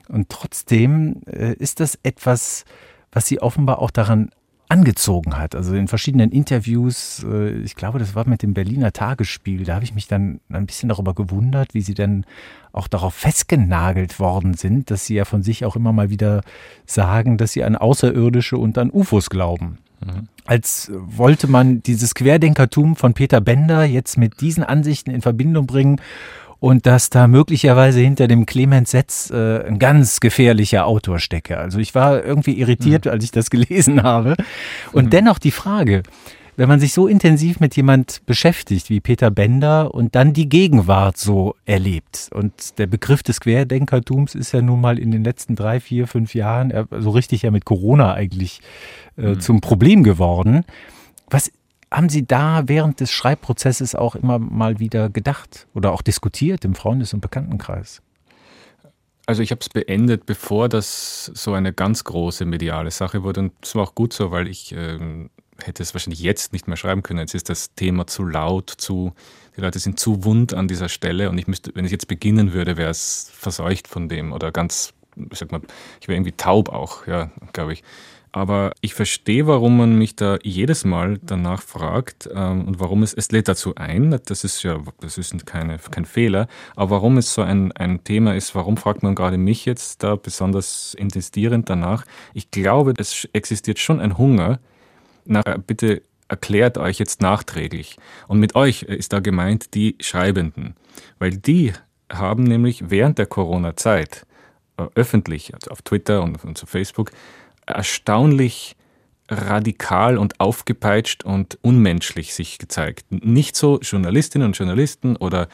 Und 0.09 0.29
trotzdem 0.29 1.23
äh, 1.27 1.55
ist 1.55 1.81
das 1.81 1.99
etwas, 2.03 2.65
was 3.13 3.27
sie 3.27 3.41
offenbar 3.41 3.81
auch 3.81 3.91
daran 3.91 4.31
angezogen 4.69 5.39
hat. 5.39 5.55
Also 5.55 5.75
in 5.75 5.89
verschiedenen 5.89 6.33
Interviews, 6.33 7.25
äh, 7.29 7.51
ich 7.61 7.77
glaube, 7.77 7.99
das 7.99 8.15
war 8.15 8.29
mit 8.29 8.43
dem 8.43 8.55
Berliner 8.55 8.93
Tagesspiel, 8.93 9.65
da 9.65 9.75
habe 9.75 9.85
ich 9.85 9.95
mich 9.95 10.09
dann 10.09 10.41
ein 10.49 10.67
bisschen 10.67 10.89
darüber 10.89 11.15
gewundert, 11.15 11.75
wie 11.75 11.83
sie 11.83 11.95
dann 11.95 12.25
auch 12.73 12.89
darauf 12.89 13.15
festgenagelt 13.15 14.19
worden 14.19 14.55
sind, 14.55 14.91
dass 14.91 15.07
sie 15.07 15.15
ja 15.15 15.25
von 15.25 15.43
sich 15.43 15.65
auch 15.65 15.77
immer 15.77 15.93
mal 15.93 16.11
wieder 16.11 16.43
sagen, 16.85 17.39
dass 17.39 17.53
sie 17.53 17.65
an 17.65 17.77
Außerirdische 17.77 18.59
und 18.59 18.77
an 18.77 18.91
UFOs 18.91 19.31
glauben. 19.31 19.79
Mhm. 20.05 20.29
Als 20.45 20.91
wollte 20.93 21.49
man 21.49 21.83
dieses 21.83 22.15
Querdenkertum 22.15 22.97
von 22.97 23.15
Peter 23.15 23.41
Bender 23.41 23.85
jetzt 23.85 24.19
mit 24.19 24.41
diesen 24.41 24.63
Ansichten 24.63 25.11
in 25.11 25.23
Verbindung 25.23 25.67
bringen 25.67 26.01
und 26.61 26.87
dass 26.87 27.11
da 27.11 27.27
möglicherweise 27.27 28.01
hinter 28.01 28.29
dem 28.29 28.47
Clemens 28.47 28.91
Setz 28.91 29.31
äh, 29.31 29.67
ein 29.67 29.79
ganz 29.79 30.21
gefährlicher 30.21 30.87
Autor 30.87 31.19
stecke. 31.19 31.59
Also 31.59 31.79
ich 31.79 31.95
war 31.95 32.25
irgendwie 32.25 32.59
irritiert, 32.59 33.05
mhm. 33.05 33.13
als 33.13 33.25
ich 33.25 33.31
das 33.31 33.51
gelesen 33.51 34.03
habe. 34.03 34.37
Und 34.93 35.07
mhm. 35.07 35.11
dennoch 35.11 35.39
die 35.39 35.51
Frage, 35.51 36.03
wenn 36.57 36.69
man 36.69 36.81
sich 36.81 36.95
so 36.95 37.07
intensiv 37.07 37.61
mit 37.61 37.77
jemand 37.77 38.25
beschäftigt 38.25 38.89
wie 38.89 39.01
Peter 39.01 39.31
Bender 39.31 39.95
und 39.95 40.15
dann 40.15 40.33
die 40.33 40.49
Gegenwart 40.49 41.19
so 41.19 41.55
erlebt. 41.67 42.31
Und 42.33 42.79
der 42.79 42.87
Begriff 42.87 43.23
des 43.23 43.41
Querdenkertums 43.41 44.35
ist 44.35 44.53
ja 44.53 44.63
nun 44.63 44.81
mal 44.81 44.99
in 44.99 45.11
den 45.11 45.23
letzten 45.23 45.55
drei, 45.55 45.81
vier, 45.81 46.07
fünf 46.07 46.35
Jahren 46.35 46.73
so 46.99 47.11
richtig 47.11 47.43
ja 47.43 47.51
mit 47.51 47.67
Corona 47.67 48.15
eigentlich 48.15 48.61
äh, 49.19 49.29
mhm. 49.29 49.41
zum 49.41 49.61
Problem 49.61 50.03
geworden. 50.03 50.65
Was 51.29 51.51
haben 51.97 52.11
Sie 52.11 52.27
da 52.27 52.65
während 52.67 53.01
des 53.01 53.11
Schreibprozesses 53.11 53.95
auch 53.95 54.17
immer 54.17 54.39
mal 54.39 54.79
wieder 54.79 55.09
gedacht 55.09 55.67
oder 55.75 55.93
auch 55.93 56.03
diskutiert 56.03 56.65
im 56.67 56.75
Freundes- 56.75 57.15
und 57.15 57.21
Bekanntenkreis? 57.21 58.03
Also 59.25 59.43
ich 59.43 59.51
habe 59.51 59.61
es 59.63 59.71
beendet, 59.71 60.27
bevor 60.27 60.69
das 60.69 61.25
so 61.35 61.55
eine 61.55 61.73
ganz 61.73 62.05
große 62.05 62.45
mediale 62.45 62.91
Sache 62.91 63.23
wurde. 63.23 63.41
Und 63.41 63.53
es 63.63 63.75
war 63.75 63.83
auch 63.85 63.95
gut 63.95 64.13
so, 64.13 64.31
weil 64.31 64.47
ich 64.47 64.73
ähm, 64.73 65.31
hätte 65.65 65.83
es 65.83 65.95
wahrscheinlich 65.95 66.21
jetzt 66.21 66.53
nicht 66.53 66.69
mehr 66.69 66.77
schreiben 66.77 67.03
können. 67.03 67.21
Jetzt 67.21 67.35
ist 67.35 67.49
das 67.49 67.75
Thema 67.75 68.07
zu 68.07 68.25
laut, 68.25 68.71
zu, 68.77 69.15
die 69.57 69.63
Leute 69.63 69.79
sind 69.79 69.99
zu 69.99 70.23
wund 70.23 70.53
an 70.53 70.69
dieser 70.69 70.91
Stelle 70.91 71.31
und 71.31 71.39
ich 71.39 71.47
müsste, 71.47 71.73
wenn 71.75 71.87
ich 71.87 71.93
jetzt 71.93 72.09
beginnen 72.09 72.53
würde, 72.53 72.77
wäre 72.77 72.91
es 72.91 73.31
verseucht 73.33 73.89
von 73.89 74.11
dem 74.11 74.35
oder 74.35 74.53
ganz, 74.53 74.93
sag 75.33 75.51
mal, 75.51 75.63
ich 76.01 76.09
wäre 76.09 76.17
irgendwie 76.17 76.33
taub 76.33 76.69
auch, 76.69 77.07
ja, 77.07 77.31
glaube 77.55 77.73
ich. 77.73 77.83
Aber 78.37 78.73
ich 78.83 78.93
verstehe, 78.93 79.47
warum 79.47 79.79
man 79.79 79.97
mich 79.97 80.15
da 80.15 80.37
jedes 80.43 80.85
Mal 80.85 81.19
danach 81.23 81.63
fragt 81.63 82.29
ähm, 82.35 82.67
und 82.67 82.79
warum 82.79 83.03
es, 83.03 83.15
es 83.15 83.33
lädt 83.33 83.49
dazu 83.49 83.77
ein, 83.77 84.21
das 84.27 84.45
ist 84.45 84.63
ja, 84.63 84.79
das 85.01 85.17
ist 85.17 85.47
keine, 85.47 85.79
kein 85.79 86.05
Fehler, 86.05 86.47
aber 86.75 86.91
warum 86.91 87.17
es 87.17 87.33
so 87.33 87.41
ein, 87.41 87.73
ein 87.73 88.05
Thema 88.05 88.35
ist, 88.35 88.55
warum 88.55 88.77
fragt 88.77 89.03
man 89.03 89.15
gerade 89.15 89.39
mich 89.39 89.65
jetzt 89.65 90.03
da 90.03 90.17
besonders 90.17 90.93
intensivierend 90.93 91.71
danach? 91.71 92.05
Ich 92.35 92.51
glaube, 92.51 92.93
es 92.99 93.27
existiert 93.33 93.79
schon 93.79 94.01
ein 94.01 94.19
Hunger 94.19 94.59
nach, 95.25 95.47
äh, 95.47 95.59
bitte 95.67 96.03
erklärt 96.29 96.77
euch 96.77 96.99
jetzt 96.99 97.23
nachträglich. 97.23 97.97
Und 98.29 98.39
mit 98.39 98.55
euch 98.55 98.83
ist 98.83 99.15
da 99.15 99.21
gemeint 99.21 99.73
die 99.73 99.97
Schreibenden, 99.99 100.77
weil 101.19 101.31
die 101.31 101.73
haben 102.13 102.43
nämlich 102.43 102.91
während 102.91 103.17
der 103.17 103.25
Corona-Zeit 103.25 104.27
äh, 104.77 104.85
öffentlich, 104.95 105.55
also 105.55 105.71
auf 105.71 105.81
Twitter 105.81 106.23
und, 106.23 106.45
und 106.45 106.63
auf 106.63 106.69
Facebook, 106.69 107.13
erstaunlich 107.67 108.77
radikal 109.29 110.19
und 110.19 110.41
aufgepeitscht 110.41 111.25
und 111.25 111.59
unmenschlich 111.63 112.35
sich 112.35 112.59
gezeigt. 112.59 113.07
Nicht 113.11 113.57
so 113.57 113.81
Journalistinnen 113.81 114.47
und 114.47 114.57
Journalisten 114.57 115.17
oder 115.17 115.49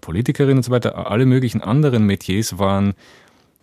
Politikerinnen 0.00 0.58
und 0.58 0.62
so 0.62 0.70
weiter, 0.70 1.10
alle 1.10 1.24
möglichen 1.24 1.62
anderen 1.62 2.04
Metiers 2.04 2.58
waren 2.58 2.94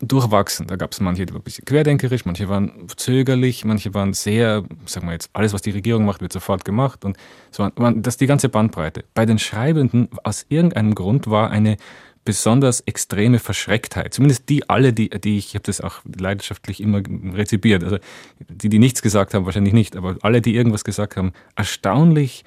durchwachsen. 0.00 0.66
Da 0.66 0.74
gab 0.76 0.92
es 0.92 1.00
manche, 1.00 1.24
die 1.26 1.32
waren 1.32 1.42
ein 1.42 1.44
bisschen 1.44 1.64
querdenkerisch, 1.64 2.24
manche 2.24 2.48
waren 2.48 2.88
zögerlich, 2.96 3.64
manche 3.64 3.94
waren 3.94 4.12
sehr, 4.14 4.64
sagen 4.84 5.06
wir 5.06 5.12
jetzt, 5.12 5.30
alles, 5.32 5.52
was 5.52 5.62
die 5.62 5.70
Regierung 5.70 6.04
macht, 6.04 6.20
wird 6.20 6.32
sofort 6.32 6.64
gemacht. 6.64 7.04
Und 7.04 7.16
so, 7.52 7.68
das 7.68 8.14
ist 8.14 8.20
die 8.20 8.26
ganze 8.26 8.48
Bandbreite. 8.48 9.04
Bei 9.14 9.26
den 9.26 9.38
Schreibenden, 9.38 10.08
aus 10.24 10.44
irgendeinem 10.48 10.96
Grund, 10.96 11.30
war 11.30 11.50
eine 11.50 11.76
besonders 12.24 12.80
extreme 12.80 13.38
Verschrecktheit. 13.38 14.14
Zumindest 14.14 14.48
die 14.48 14.68
alle, 14.68 14.92
die, 14.92 15.10
die 15.10 15.38
ich, 15.38 15.48
ich 15.48 15.54
habe 15.54 15.64
das 15.64 15.80
auch 15.80 16.00
leidenschaftlich 16.04 16.80
immer 16.80 17.02
rezipiert. 17.34 17.82
Also 17.82 17.98
die, 18.38 18.68
die 18.68 18.78
nichts 18.78 19.02
gesagt 19.02 19.34
haben, 19.34 19.44
wahrscheinlich 19.44 19.74
nicht, 19.74 19.96
aber 19.96 20.16
alle, 20.22 20.40
die 20.40 20.54
irgendwas 20.54 20.84
gesagt 20.84 21.16
haben, 21.16 21.32
erstaunlich 21.56 22.44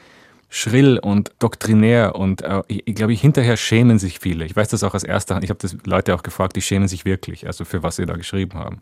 schrill 0.50 1.00
und 1.00 1.32
doktrinär 1.40 2.16
und 2.16 2.42
äh, 2.42 2.62
ich, 2.68 2.88
ich 2.88 2.96
glaube, 2.96 3.14
hinterher 3.14 3.58
schämen 3.58 4.00
sich 4.00 4.20
viele. 4.20 4.46
Ich 4.46 4.56
weiß 4.56 4.70
das 4.70 4.84
auch 4.84 4.94
aus 4.94 5.04
erster 5.04 5.36
Hand. 5.36 5.44
Ich 5.44 5.50
habe 5.50 5.60
das 5.62 5.76
Leute 5.86 6.16
auch 6.16 6.24
gefragt, 6.24 6.56
die 6.56 6.62
schämen 6.62 6.88
sich 6.88 7.04
wirklich, 7.04 7.48
also 7.48 7.66
für 7.66 7.84
was 7.84 7.98
sie 7.98 8.06
da 8.06 8.16
geschrieben 8.16 8.54
haben 8.54 8.82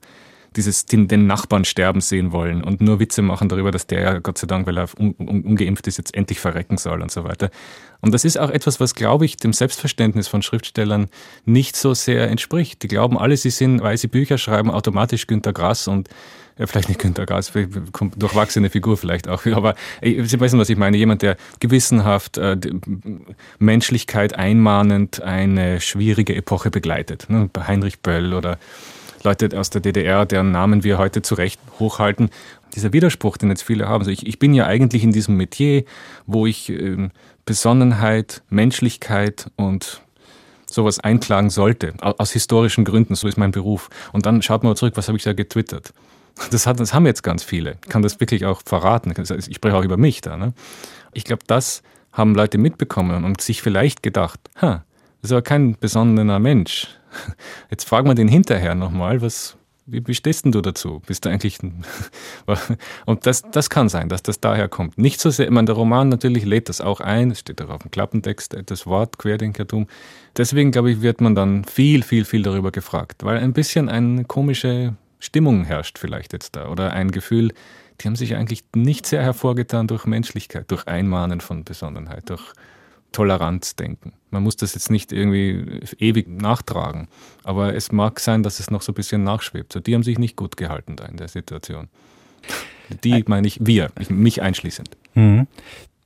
dieses 0.56 0.86
den, 0.86 1.08
den, 1.08 1.28
Nachbarn 1.28 1.66
sterben 1.66 2.02
sehen 2.02 2.32
wollen 2.32 2.64
und 2.64 2.82
nur 2.82 3.00
Witze 3.00 3.22
machen 3.22 3.50
darüber, 3.50 3.72
dass 3.72 3.88
der 3.88 4.02
ja 4.02 4.20
Gott 4.20 4.38
sei 4.38 4.48
Dank, 4.48 4.68
weil 4.68 4.78
er 4.78 4.88
un, 4.98 5.16
un, 5.20 5.44
ungeimpft 5.44 5.88
ist, 5.88 5.98
jetzt 5.98 6.16
endlich 6.16 6.40
verrecken 6.40 6.78
soll 6.78 7.02
und 7.02 7.12
so 7.12 7.24
weiter. 7.24 7.50
Und 8.02 8.14
das 8.14 8.26
ist 8.26 8.38
auch 8.38 8.50
etwas, 8.50 8.80
was, 8.80 8.96
glaube 8.96 9.26
ich, 9.26 9.38
dem 9.38 9.54
Selbstverständnis 9.54 10.28
von 10.28 10.42
Schriftstellern 10.42 11.08
nicht 11.46 11.76
so 11.76 11.94
sehr 11.94 12.30
entspricht. 12.30 12.84
Die 12.84 12.88
glauben 12.88 13.18
alle, 13.18 13.38
sie 13.38 13.50
sind, 13.50 13.82
weil 13.82 13.98
sie 13.98 14.08
Bücher 14.08 14.38
schreiben, 14.38 14.72
automatisch 14.72 15.28
Günter 15.28 15.54
Grass 15.54 15.88
und 15.88 16.10
ja, 16.58 16.68
vielleicht 16.68 16.90
nicht 16.90 17.00
Günter 17.00 17.26
Grass, 17.26 17.52
durchwachsene 18.16 18.70
Figur 18.70 18.98
vielleicht 18.98 19.28
auch, 19.28 19.46
aber 19.54 19.76
Sie 20.02 20.40
wissen, 20.40 20.60
was 20.60 20.70
ich 20.70 20.78
meine. 20.78 20.98
Jemand, 20.98 21.22
der 21.22 21.38
gewissenhaft, 21.60 22.38
äh, 22.38 22.58
Menschlichkeit 23.58 24.36
einmahnend 24.36 25.22
eine 25.22 25.82
schwierige 25.82 26.36
Epoche 26.36 26.70
begleitet. 26.70 27.30
Ne? 27.30 27.50
Heinrich 27.68 28.02
Böll 28.02 28.34
oder 28.34 28.60
Leute 29.24 29.58
aus 29.58 29.70
der 29.70 29.82
DDR, 29.82 30.26
deren 30.26 30.52
Namen 30.52 30.84
wir 30.84 30.98
heute 30.98 31.22
zu 31.22 31.36
Recht 31.36 31.60
hochhalten. 31.80 32.30
Dieser 32.76 32.94
Widerspruch, 32.94 33.38
den 33.38 33.50
jetzt 33.50 33.64
viele 33.64 33.88
haben. 33.88 34.02
Also 34.02 34.12
ich, 34.12 34.26
ich 34.28 34.40
bin 34.40 34.54
ja 34.54 34.66
eigentlich 34.66 35.04
in 35.04 35.12
diesem 35.12 35.38
Metier, 35.38 35.84
wo 36.26 36.46
ich 36.46 36.70
äh, 36.70 37.10
Besonnenheit, 37.46 38.42
Menschlichkeit 38.50 39.52
und 39.56 40.02
sowas 40.66 41.00
einklagen 41.00 41.50
sollte, 41.50 41.94
aus 42.02 42.32
historischen 42.32 42.84
Gründen, 42.84 43.16
so 43.16 43.28
ist 43.28 43.38
mein 43.38 43.52
Beruf. 43.52 43.90
Und 44.12 44.26
dann 44.26 44.42
schaut 44.42 44.64
man 44.64 44.76
zurück, 44.76 44.94
was 44.98 45.08
habe 45.08 45.18
ich 45.18 45.24
da 45.24 45.34
getwittert? 45.34 45.94
Das, 46.50 46.66
hat, 46.66 46.80
das 46.80 46.94
haben 46.94 47.06
jetzt 47.06 47.22
ganz 47.22 47.44
viele. 47.44 47.78
Ich 47.84 47.90
kann 47.90 48.02
das 48.02 48.20
wirklich 48.20 48.46
auch 48.46 48.62
verraten. 48.66 49.14
Ich 49.18 49.56
spreche 49.56 49.76
auch 49.76 49.84
über 49.84 49.98
mich 49.98 50.22
da. 50.22 50.36
Ne? 50.36 50.54
Ich 51.14 51.26
glaube, 51.26 51.44
das 51.46 51.84
haben 52.12 52.34
Leute 52.34 52.58
mitbekommen 52.58 53.24
und 53.24 53.40
sich 53.40 53.62
vielleicht 53.62 54.02
gedacht, 54.02 54.40
ha, 54.60 54.84
das 55.22 55.30
ist 55.30 55.32
aber 55.32 55.42
kein 55.42 55.78
besonnener 55.80 56.40
Mensch. 56.40 56.88
Jetzt 57.70 57.88
fragen 57.88 58.08
wir 58.08 58.16
den 58.16 58.28
hinterher 58.28 58.76
nochmal, 58.76 59.22
was, 59.22 59.58
wie, 59.86 60.06
wie 60.08 60.14
stehst 60.14 60.46
denn 60.46 60.52
du 60.52 60.62
dazu? 60.62 61.02
Bist 61.06 61.26
du 61.26 61.30
eigentlich. 61.30 61.60
Und 63.06 63.26
das, 63.26 63.44
das 63.52 63.70
kann 63.70 63.90
sein, 63.90 64.10
dass 64.10 64.24
das 64.24 64.40
daher 64.40 64.68
kommt. 64.70 64.98
Nicht 64.98 65.20
so 65.20 65.30
sehr, 65.30 65.46
ich 65.46 65.52
meine, 65.52 65.66
der 65.66 65.76
Roman 65.76 66.10
natürlich 66.10 66.46
lädt 66.46 66.70
das 66.70 66.82
auch 66.82 67.00
ein, 67.00 67.32
es 67.32 67.40
steht 67.40 67.62
auch 67.62 67.70
auf 67.70 67.82
dem 67.82 67.92
Klappentext, 67.92 68.56
das 68.66 68.86
Wort 68.86 69.18
Querdenkertum. 69.18 69.88
Deswegen, 70.38 70.72
glaube 70.72 70.92
ich, 70.92 71.02
wird 71.02 71.22
man 71.22 71.36
dann 71.36 71.66
viel, 71.66 72.04
viel, 72.04 72.26
viel 72.26 72.44
darüber 72.44 72.72
gefragt, 72.72 73.24
weil 73.24 73.38
ein 73.38 73.54
bisschen 73.54 73.90
eine 73.90 74.24
komische 74.26 74.96
Stimmung 75.20 75.64
herrscht 75.64 76.00
vielleicht 76.00 76.34
jetzt 76.34 76.56
da 76.56 76.68
oder 76.68 76.92
ein 76.92 77.12
Gefühl, 77.12 77.54
die 78.02 78.08
haben 78.08 78.16
sich 78.16 78.36
eigentlich 78.36 78.64
nicht 78.76 79.06
sehr 79.06 79.22
hervorgetan 79.22 79.88
durch 79.88 80.06
Menschlichkeit, 80.06 80.70
durch 80.72 80.88
Einmahnen 80.88 81.42
von 81.42 81.64
Besonnenheit, 81.64 82.30
durch 82.30 82.54
Toleranz 83.14 83.78
denken. 83.78 84.12
Man 84.30 84.44
muss 84.44 84.58
das 84.58 84.74
jetzt 84.74 84.92
nicht 84.92 85.14
irgendwie 85.14 85.82
ewig 86.00 86.28
nachtragen, 86.28 87.08
aber 87.44 87.74
es 87.74 87.94
mag 87.94 88.20
sein, 88.20 88.44
dass 88.44 88.60
es 88.60 88.70
noch 88.70 88.82
so 88.82 88.92
ein 88.92 88.96
bisschen 88.96 89.24
nachschwebt. 89.24 89.72
So, 89.72 89.80
die 89.80 89.96
haben 89.96 90.04
sich 90.04 90.20
nicht 90.20 90.36
gut 90.36 90.58
gehalten 90.58 90.98
da 90.98 91.06
in 91.06 91.16
der 91.16 91.30
Situation. 91.30 91.88
Die 93.04 93.24
meine 93.28 93.48
ich 93.48 93.66
wir, 93.66 93.92
mich 94.10 94.42
einschließend. 94.42 94.90
Mhm. 95.14 95.48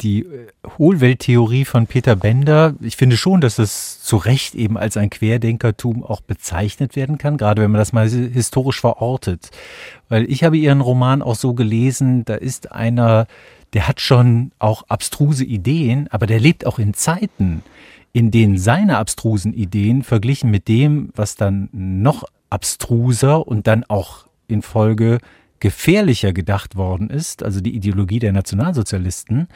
Die 0.01 0.19
äh, 0.21 0.47
Hohlwelttheorie 0.77 1.65
von 1.65 1.87
Peter 1.87 2.15
Bender, 2.15 2.75
ich 2.81 2.97
finde 2.97 3.17
schon, 3.17 3.41
dass 3.41 3.59
es 3.59 4.01
zu 4.01 4.17
Recht 4.17 4.55
eben 4.55 4.77
als 4.77 4.97
ein 4.97 5.09
Querdenkertum 5.09 6.03
auch 6.03 6.21
bezeichnet 6.21 6.95
werden 6.95 7.17
kann, 7.17 7.37
gerade 7.37 7.61
wenn 7.61 7.71
man 7.71 7.79
das 7.79 7.93
mal 7.93 8.07
historisch 8.07 8.79
verortet. 8.79 9.49
Weil 10.09 10.29
ich 10.29 10.43
habe 10.43 10.57
Ihren 10.57 10.81
Roman 10.81 11.21
auch 11.21 11.35
so 11.35 11.53
gelesen, 11.53 12.25
da 12.25 12.35
ist 12.35 12.71
einer 12.71 13.27
der 13.73 13.87
hat 13.87 14.01
schon 14.01 14.51
auch 14.59 14.83
abstruse 14.87 15.43
Ideen, 15.43 16.07
aber 16.09 16.25
der 16.25 16.39
lebt 16.39 16.65
auch 16.65 16.79
in 16.79 16.93
Zeiten, 16.93 17.63
in 18.13 18.31
denen 18.31 18.57
seine 18.57 18.97
abstrusen 18.97 19.53
Ideen 19.53 20.03
verglichen 20.03 20.49
mit 20.49 20.67
dem, 20.67 21.11
was 21.15 21.35
dann 21.35 21.69
noch 21.73 22.23
abstruser 22.49 23.47
und 23.47 23.67
dann 23.67 23.83
auch 23.83 24.27
in 24.47 24.61
Folge 24.61 25.19
gefährlicher 25.59 26.33
gedacht 26.33 26.75
worden 26.75 27.09
ist, 27.09 27.43
also 27.43 27.61
die 27.61 27.75
Ideologie 27.75 28.19
der 28.19 28.33
Nationalsozialisten, 28.33 29.47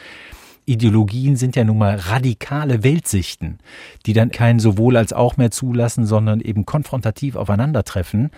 Ideologien 0.65 1.35
sind 1.35 1.55
ja 1.55 1.63
nun 1.63 1.79
mal 1.79 1.95
radikale 1.95 2.83
Weltsichten, 2.83 3.59
die 4.05 4.13
dann 4.13 4.31
kein 4.31 4.59
sowohl 4.59 4.95
als 4.95 5.11
auch 5.11 5.37
mehr 5.37 5.51
zulassen, 5.51 6.05
sondern 6.05 6.39
eben 6.39 6.65
konfrontativ 6.65 7.35
aufeinandertreffen. 7.35 8.29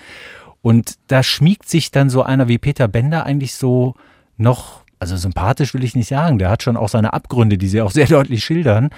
Und 0.62 0.96
da 1.08 1.22
schmiegt 1.22 1.68
sich 1.68 1.92
dann 1.92 2.10
so 2.10 2.24
einer 2.24 2.48
wie 2.48 2.58
Peter 2.58 2.88
Bender 2.88 3.26
eigentlich 3.26 3.54
so 3.56 3.96
noch 4.38 4.84
also 5.04 5.18
sympathisch 5.18 5.74
will 5.74 5.84
ich 5.84 5.96
nicht 5.96 6.08
sagen, 6.08 6.40
der 6.40 6.50
hat 6.50 6.64
schon 6.64 6.78
auch 6.78 6.88
seine 6.88 7.12
Abgründe, 7.12 7.58
die 7.58 7.68
sie 7.68 7.82
auch 7.82 7.92
sehr 7.92 8.08
deutlich 8.18 8.46
schildern, 8.46 8.90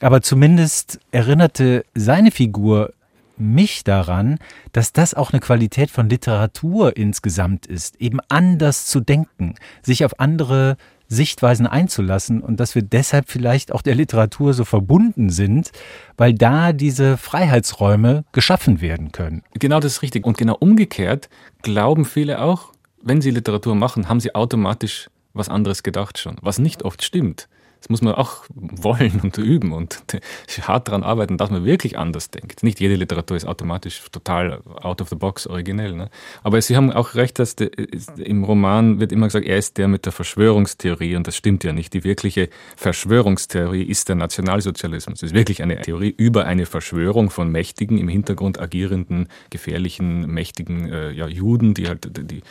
aber 0.00 0.22
zumindest 0.22 1.00
erinnerte 1.12 1.84
seine 1.94 2.30
Figur 2.30 2.94
mich 3.40 3.84
daran, 3.84 4.38
dass 4.72 4.92
das 4.92 5.14
auch 5.14 5.32
eine 5.32 5.40
Qualität 5.40 5.90
von 5.90 6.08
Literatur 6.08 6.96
insgesamt 6.96 7.66
ist, 7.66 8.00
eben 8.00 8.18
anders 8.28 8.86
zu 8.86 9.00
denken, 9.00 9.54
sich 9.82 10.04
auf 10.04 10.20
andere 10.20 10.76
Sichtweisen 11.08 11.66
einzulassen 11.66 12.40
und 12.40 12.60
dass 12.60 12.76
wir 12.76 12.82
deshalb 12.82 13.28
vielleicht 13.28 13.72
auch 13.72 13.82
der 13.82 13.96
Literatur 13.96 14.54
so 14.54 14.64
verbunden 14.64 15.28
sind, 15.28 15.72
weil 16.16 16.32
da 16.32 16.72
diese 16.72 17.16
Freiheitsräume 17.16 18.24
geschaffen 18.32 18.80
werden 18.80 19.10
können. 19.10 19.42
Genau 19.54 19.80
das 19.80 19.94
ist 19.94 20.02
richtig. 20.02 20.24
Und 20.24 20.38
genau 20.38 20.56
umgekehrt 20.58 21.28
glauben 21.62 22.04
viele 22.04 22.40
auch, 22.40 22.72
wenn 23.02 23.20
sie 23.20 23.32
Literatur 23.32 23.74
machen, 23.74 24.08
haben 24.08 24.20
sie 24.20 24.34
automatisch 24.36 25.10
was 25.32 25.48
anderes 25.48 25.82
gedacht 25.82 26.18
schon, 26.18 26.36
was 26.42 26.58
nicht 26.58 26.84
oft 26.84 27.02
stimmt. 27.02 27.48
Das 27.80 27.88
muss 27.88 28.02
man 28.02 28.14
auch 28.14 28.44
wollen 28.50 29.20
und 29.22 29.38
üben 29.38 29.72
und 29.72 30.02
hart 30.62 30.88
daran 30.88 31.02
arbeiten, 31.02 31.38
dass 31.38 31.50
man 31.50 31.64
wirklich 31.64 31.98
anders 31.98 32.30
denkt. 32.30 32.62
Nicht 32.62 32.78
jede 32.78 32.94
Literatur 32.94 33.36
ist 33.36 33.46
automatisch 33.46 34.02
total 34.12 34.60
out 34.82 35.00
of 35.00 35.08
the 35.08 35.16
box 35.16 35.46
originell. 35.46 35.94
Ne? 35.94 36.10
Aber 36.42 36.60
Sie 36.60 36.76
haben 36.76 36.92
auch 36.92 37.14
recht, 37.14 37.38
dass 37.38 37.56
de, 37.56 37.70
im 38.18 38.44
Roman 38.44 39.00
wird 39.00 39.12
immer 39.12 39.26
gesagt, 39.26 39.46
er 39.46 39.56
ist 39.56 39.78
der 39.78 39.88
mit 39.88 40.04
der 40.04 40.12
Verschwörungstheorie 40.12 41.16
und 41.16 41.26
das 41.26 41.36
stimmt 41.36 41.64
ja 41.64 41.72
nicht. 41.72 41.94
Die 41.94 42.04
wirkliche 42.04 42.50
Verschwörungstheorie 42.76 43.82
ist 43.82 44.08
der 44.08 44.16
Nationalsozialismus. 44.16 45.22
Es 45.22 45.30
ist 45.30 45.34
wirklich 45.34 45.62
eine 45.62 45.80
Theorie 45.80 46.14
über 46.16 46.44
eine 46.44 46.66
Verschwörung 46.66 47.30
von 47.30 47.50
mächtigen, 47.50 47.98
im 47.98 48.08
Hintergrund 48.08 48.60
agierenden, 48.60 49.28
gefährlichen, 49.48 50.26
mächtigen 50.26 50.92
äh, 50.92 51.12
ja, 51.12 51.26
Juden, 51.26 51.74
die 51.74 51.88
halt 51.88 52.10
die 52.30 52.42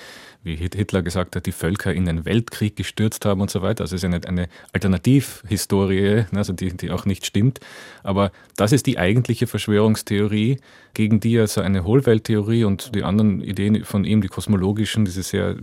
wie 0.41 0.55
Hitler 0.55 1.01
gesagt 1.01 1.35
hat, 1.35 1.45
die 1.45 1.51
Völker 1.51 1.93
in 1.93 2.05
den 2.05 2.25
Weltkrieg 2.25 2.75
gestürzt 2.75 3.25
haben 3.25 3.41
und 3.41 3.51
so 3.51 3.61
weiter. 3.61 3.83
Also 3.83 3.95
es 3.95 4.03
ist 4.03 4.05
eine, 4.05 4.25
eine 4.25 4.47
Alternativhistorie, 4.71 5.18
ne, 5.49 6.27
also 6.33 6.53
die, 6.53 6.75
die 6.75 6.91
auch 6.91 7.05
nicht 7.05 7.25
stimmt. 7.25 7.59
Aber 8.03 8.31
das 8.55 8.71
ist 8.71 8.85
die 8.85 8.97
eigentliche 8.97 9.47
Verschwörungstheorie, 9.47 10.59
gegen 10.93 11.19
die 11.19 11.39
also 11.39 11.61
eine 11.61 11.83
Hohlwelttheorie 11.83 12.63
und 12.63 12.95
die 12.95 13.03
anderen 13.03 13.41
Ideen 13.41 13.83
von 13.85 14.05
ihm, 14.05 14.21
die 14.21 14.27
kosmologischen, 14.27 15.05
diese 15.05 15.23
sehr 15.23 15.55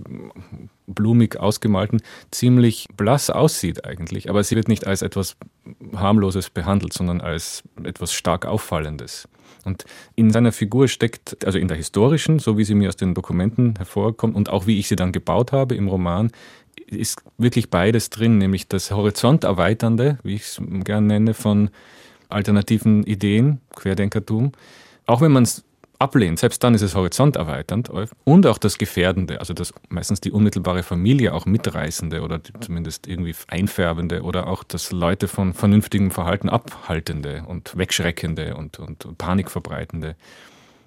blumig 0.86 1.38
ausgemalten, 1.38 2.00
ziemlich 2.30 2.88
blass 2.96 3.30
aussieht 3.30 3.84
eigentlich. 3.84 4.30
Aber 4.30 4.42
sie 4.44 4.56
wird 4.56 4.68
nicht 4.68 4.86
als 4.86 5.02
etwas 5.02 5.36
harmloses 5.94 6.50
behandelt, 6.50 6.92
sondern 6.92 7.20
als 7.20 7.64
etwas 7.82 8.12
stark 8.12 8.46
auffallendes. 8.46 9.28
Und 9.64 9.84
in 10.14 10.30
seiner 10.30 10.52
Figur 10.52 10.86
steckt, 10.86 11.44
also 11.44 11.58
in 11.58 11.66
der 11.66 11.76
historischen, 11.76 12.38
so 12.38 12.56
wie 12.56 12.64
sie 12.64 12.74
mir 12.74 12.88
aus 12.88 12.96
den 12.96 13.14
Dokumenten 13.14 13.74
hervorkommt 13.76 14.36
und 14.36 14.48
auch 14.48 14.66
wie 14.66 14.78
ich 14.78 14.86
sie 14.86 14.96
dann 14.96 15.10
gebaut 15.10 15.50
habe 15.50 15.74
im 15.74 15.88
Roman, 15.88 16.30
ist 16.86 17.22
wirklich 17.38 17.70
beides 17.70 18.10
drin, 18.10 18.38
nämlich 18.38 18.68
das 18.68 18.90
Horizonterweiternde, 18.90 20.18
wie 20.22 20.34
ich 20.34 20.42
es 20.42 20.60
gerne 20.84 21.06
nenne, 21.06 21.34
von 21.34 21.70
alternativen 22.28 23.04
Ideen, 23.04 23.60
Querdenkertum. 23.74 24.52
Auch 25.06 25.20
wenn 25.20 25.32
man 25.32 25.44
es 25.44 25.64
ablehnt, 25.98 26.38
selbst 26.38 26.62
dann 26.62 26.74
ist 26.74 26.82
es 26.82 26.94
horizonterweiternd 26.94 27.90
und 28.24 28.46
auch 28.46 28.58
das 28.58 28.78
Gefährdende, 28.78 29.40
also 29.40 29.54
das 29.54 29.72
meistens 29.88 30.20
die 30.20 30.30
unmittelbare 30.30 30.82
Familie 30.82 31.32
auch 31.32 31.46
mitreißende 31.46 32.20
oder 32.20 32.40
zumindest 32.60 33.06
irgendwie 33.06 33.34
einfärbende 33.48 34.22
oder 34.22 34.46
auch 34.46 34.62
das 34.62 34.92
Leute 34.92 35.28
von 35.28 35.54
vernünftigem 35.54 36.10
Verhalten 36.10 36.48
abhaltende 36.48 37.44
und 37.46 37.76
wegschreckende 37.76 38.56
und, 38.56 38.78
und 38.78 39.16
Panik 39.18 39.50
verbreitende. 39.50 40.16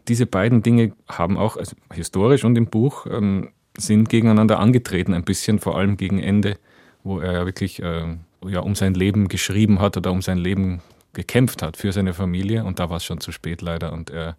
Diese 0.07 0.25
beiden 0.25 0.63
Dinge 0.63 0.93
haben 1.07 1.37
auch 1.37 1.57
also 1.57 1.75
historisch 1.93 2.43
und 2.43 2.57
im 2.57 2.67
Buch 2.67 3.05
ähm, 3.09 3.49
sind 3.79 4.09
gegeneinander 4.09 4.59
angetreten, 4.59 5.13
ein 5.13 5.23
bisschen 5.23 5.59
vor 5.59 5.77
allem 5.77 5.97
gegen 5.97 6.19
Ende, 6.19 6.57
wo 7.03 7.19
er 7.19 7.33
ja 7.33 7.45
wirklich 7.45 7.81
äh, 7.81 8.17
ja, 8.45 8.59
um 8.59 8.75
sein 8.75 8.93
Leben 8.93 9.27
geschrieben 9.27 9.79
hat 9.79 9.97
oder 9.97 10.11
um 10.11 10.21
sein 10.21 10.37
Leben 10.37 10.81
gekämpft 11.13 11.61
hat 11.61 11.77
für 11.77 11.91
seine 11.91 12.13
Familie 12.13 12.63
und 12.63 12.79
da 12.79 12.89
war 12.89 12.97
es 12.97 13.05
schon 13.05 13.19
zu 13.19 13.31
spät 13.31 13.61
leider 13.61 13.93
und 13.93 14.09
er 14.09 14.37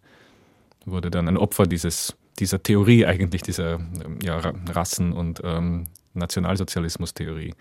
wurde 0.86 1.10
dann 1.10 1.28
ein 1.28 1.36
Opfer 1.36 1.66
dieses, 1.66 2.16
dieser 2.38 2.62
Theorie 2.62 3.06
eigentlich, 3.06 3.42
dieser 3.42 3.74
ähm, 3.74 4.18
ja, 4.22 4.38
Rassen- 4.68 5.12
und 5.12 5.40
ähm, 5.44 5.86
Nationalsozialismus-Theorie. 6.14 7.54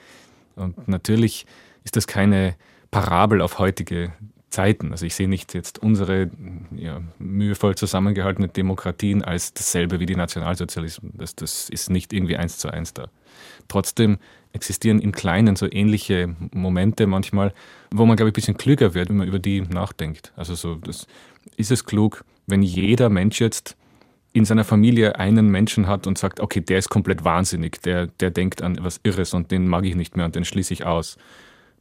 Und 0.56 0.88
natürlich 0.88 1.46
ist 1.84 1.96
das 1.96 2.08
keine 2.08 2.56
Parabel 2.92 3.42
auf 3.42 3.60
heutige 3.60 4.12
Zeiten. 4.50 4.92
Also 4.92 5.06
ich 5.06 5.16
sehe 5.16 5.28
nicht 5.28 5.54
jetzt 5.54 5.80
unsere 5.80 6.30
ja, 6.76 7.02
mühevoll 7.20 7.76
zusammengehaltene 7.76 8.48
Demokratien 8.48 9.24
als 9.24 9.54
dasselbe 9.54 10.00
wie 10.00 10.06
die 10.06 10.16
Nationalsozialismus. 10.16 11.12
Das, 11.16 11.36
das 11.36 11.70
ist 11.70 11.90
nicht 11.90 12.14
irgendwie 12.14 12.38
eins 12.38 12.58
zu 12.58 12.70
eins 12.70 12.94
da. 12.94 13.10
Trotzdem 13.68 14.18
existieren 14.52 15.00
im 15.00 15.12
Kleinen 15.12 15.56
so 15.56 15.68
ähnliche 15.72 16.36
Momente 16.52 17.06
manchmal, 17.06 17.54
wo 17.92 18.06
man, 18.06 18.18
glaube 18.18 18.30
ich, 18.30 18.34
ein 18.34 18.36
bisschen 18.36 18.58
klüger 18.58 18.96
wird, 18.96 19.10
wenn 19.10 19.18
man 19.18 19.28
über 19.28 19.40
die 19.40 19.62
nachdenkt. 19.62 20.34
Also 20.36 20.56
so, 20.56 20.76
das, 20.76 21.06
ist 21.58 21.72
es 21.72 21.86
klug, 21.86 22.24
wenn 22.48 22.64
jeder 22.64 23.10
Mensch 23.10 23.40
jetzt 23.40 23.76
in 24.32 24.46
seiner 24.46 24.64
Familie 24.64 25.18
einen 25.18 25.50
Menschen 25.50 25.88
hat 25.88 26.08
und 26.08 26.18
sagt, 26.18 26.40
okay, 26.40 26.62
der 26.62 26.78
ist 26.78 26.90
komplett 26.90 27.24
wahnsinnig, 27.24 27.82
der, 27.82 28.08
der 28.08 28.32
denkt 28.32 28.62
an 28.62 28.78
was 28.82 29.00
Irres 29.04 29.34
und 29.34 29.52
den 29.52 29.68
mag 29.68 29.86
ich 29.86 29.96
nicht 29.96 30.16
mehr 30.16 30.26
und 30.26 30.36
den 30.36 30.46
schließe 30.46 30.74
ich 30.74 30.86
aus. 30.86 31.18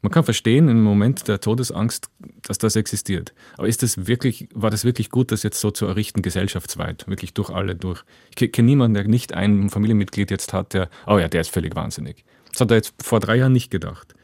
Man 0.00 0.12
kann 0.12 0.24
verstehen 0.24 0.68
im 0.68 0.82
Moment 0.82 1.26
der 1.26 1.40
Todesangst, 1.40 2.08
dass 2.42 2.58
das 2.58 2.76
existiert. 2.76 3.34
Aber 3.56 3.66
ist 3.66 3.82
das 3.82 4.06
wirklich, 4.06 4.48
war 4.54 4.70
das 4.70 4.84
wirklich 4.84 5.10
gut, 5.10 5.32
das 5.32 5.42
jetzt 5.42 5.60
so 5.60 5.70
zu 5.70 5.86
errichten, 5.86 6.22
gesellschaftsweit, 6.22 7.08
wirklich 7.08 7.34
durch 7.34 7.50
alle 7.50 7.74
durch? 7.74 8.04
Ich 8.38 8.52
kenne 8.52 8.66
niemanden, 8.66 8.94
der 8.94 9.08
nicht 9.08 9.34
ein 9.34 9.70
Familienmitglied 9.70 10.30
jetzt 10.30 10.52
hat, 10.52 10.74
der, 10.74 10.88
oh 11.06 11.18
ja, 11.18 11.28
der 11.28 11.40
ist 11.40 11.50
völlig 11.50 11.74
wahnsinnig. 11.74 12.24
Das 12.52 12.60
hat 12.60 12.70
er 12.70 12.76
jetzt 12.76 12.94
vor 13.02 13.20
drei 13.20 13.36
Jahren 13.36 13.52
nicht 13.52 13.70
gedacht 13.70 14.14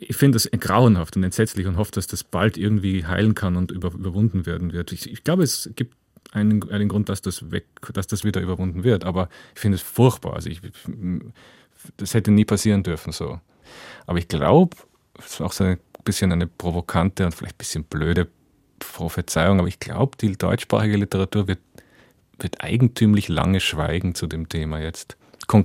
ich 0.00 0.16
finde 0.16 0.36
das 0.36 0.50
grauenhaft 0.50 1.16
und 1.16 1.24
entsetzlich 1.24 1.66
und 1.66 1.76
hoffe, 1.76 1.92
dass 1.92 2.06
das 2.06 2.24
bald 2.24 2.56
irgendwie 2.56 3.06
heilen 3.06 3.34
kann 3.34 3.56
und 3.56 3.70
über, 3.70 3.92
überwunden 3.92 4.46
werden 4.46 4.72
wird. 4.72 4.92
Ich, 4.92 5.10
ich, 5.10 5.24
glaube, 5.24 5.42
es 5.42 5.70
gibt 5.74 5.94
einen, 6.32 6.68
einen 6.70 6.88
Grund, 6.88 7.08
dass 7.08 7.22
das, 7.22 7.50
weg, 7.50 7.66
dass 7.92 8.06
das 8.06 8.24
wieder 8.24 8.40
überwunden 8.40 8.84
wird, 8.84 9.04
aber 9.04 9.28
ich 9.54 9.60
finde 9.60 9.76
es 9.76 9.82
furchtbar. 9.82 10.34
Also 10.34 10.50
ich, 10.50 10.60
das 11.96 12.14
hätte 12.14 12.30
nie 12.30 12.44
passieren 12.44 12.82
dürfen 12.82 13.12
so. 13.12 13.40
Aber 14.06 14.18
ich 14.18 14.28
glaube, 14.28 14.76
ist 15.24 15.40
auch 15.40 15.52
so 15.52 15.64
ein 15.64 15.78
bisschen 16.04 16.32
eine 16.32 16.46
provokante 16.46 17.24
und 17.24 17.32
vielleicht 17.32 17.54
ein 17.54 17.58
bisschen 17.58 17.84
blöde 17.84 18.28
Prophezeiung, 18.78 19.58
aber 19.58 19.68
ich 19.68 19.80
glaube, 19.80 20.16
die 20.20 20.32
deutschsprachige 20.36 20.96
Literatur 20.96 21.48
wird, 21.48 21.60
wird 22.38 22.62
eigentümlich 22.62 23.28
lange 23.28 23.60
schweigen 23.60 24.14
zu 24.14 24.26
dem 24.26 24.48
Thema 24.48 24.80
jetzt 24.80 25.16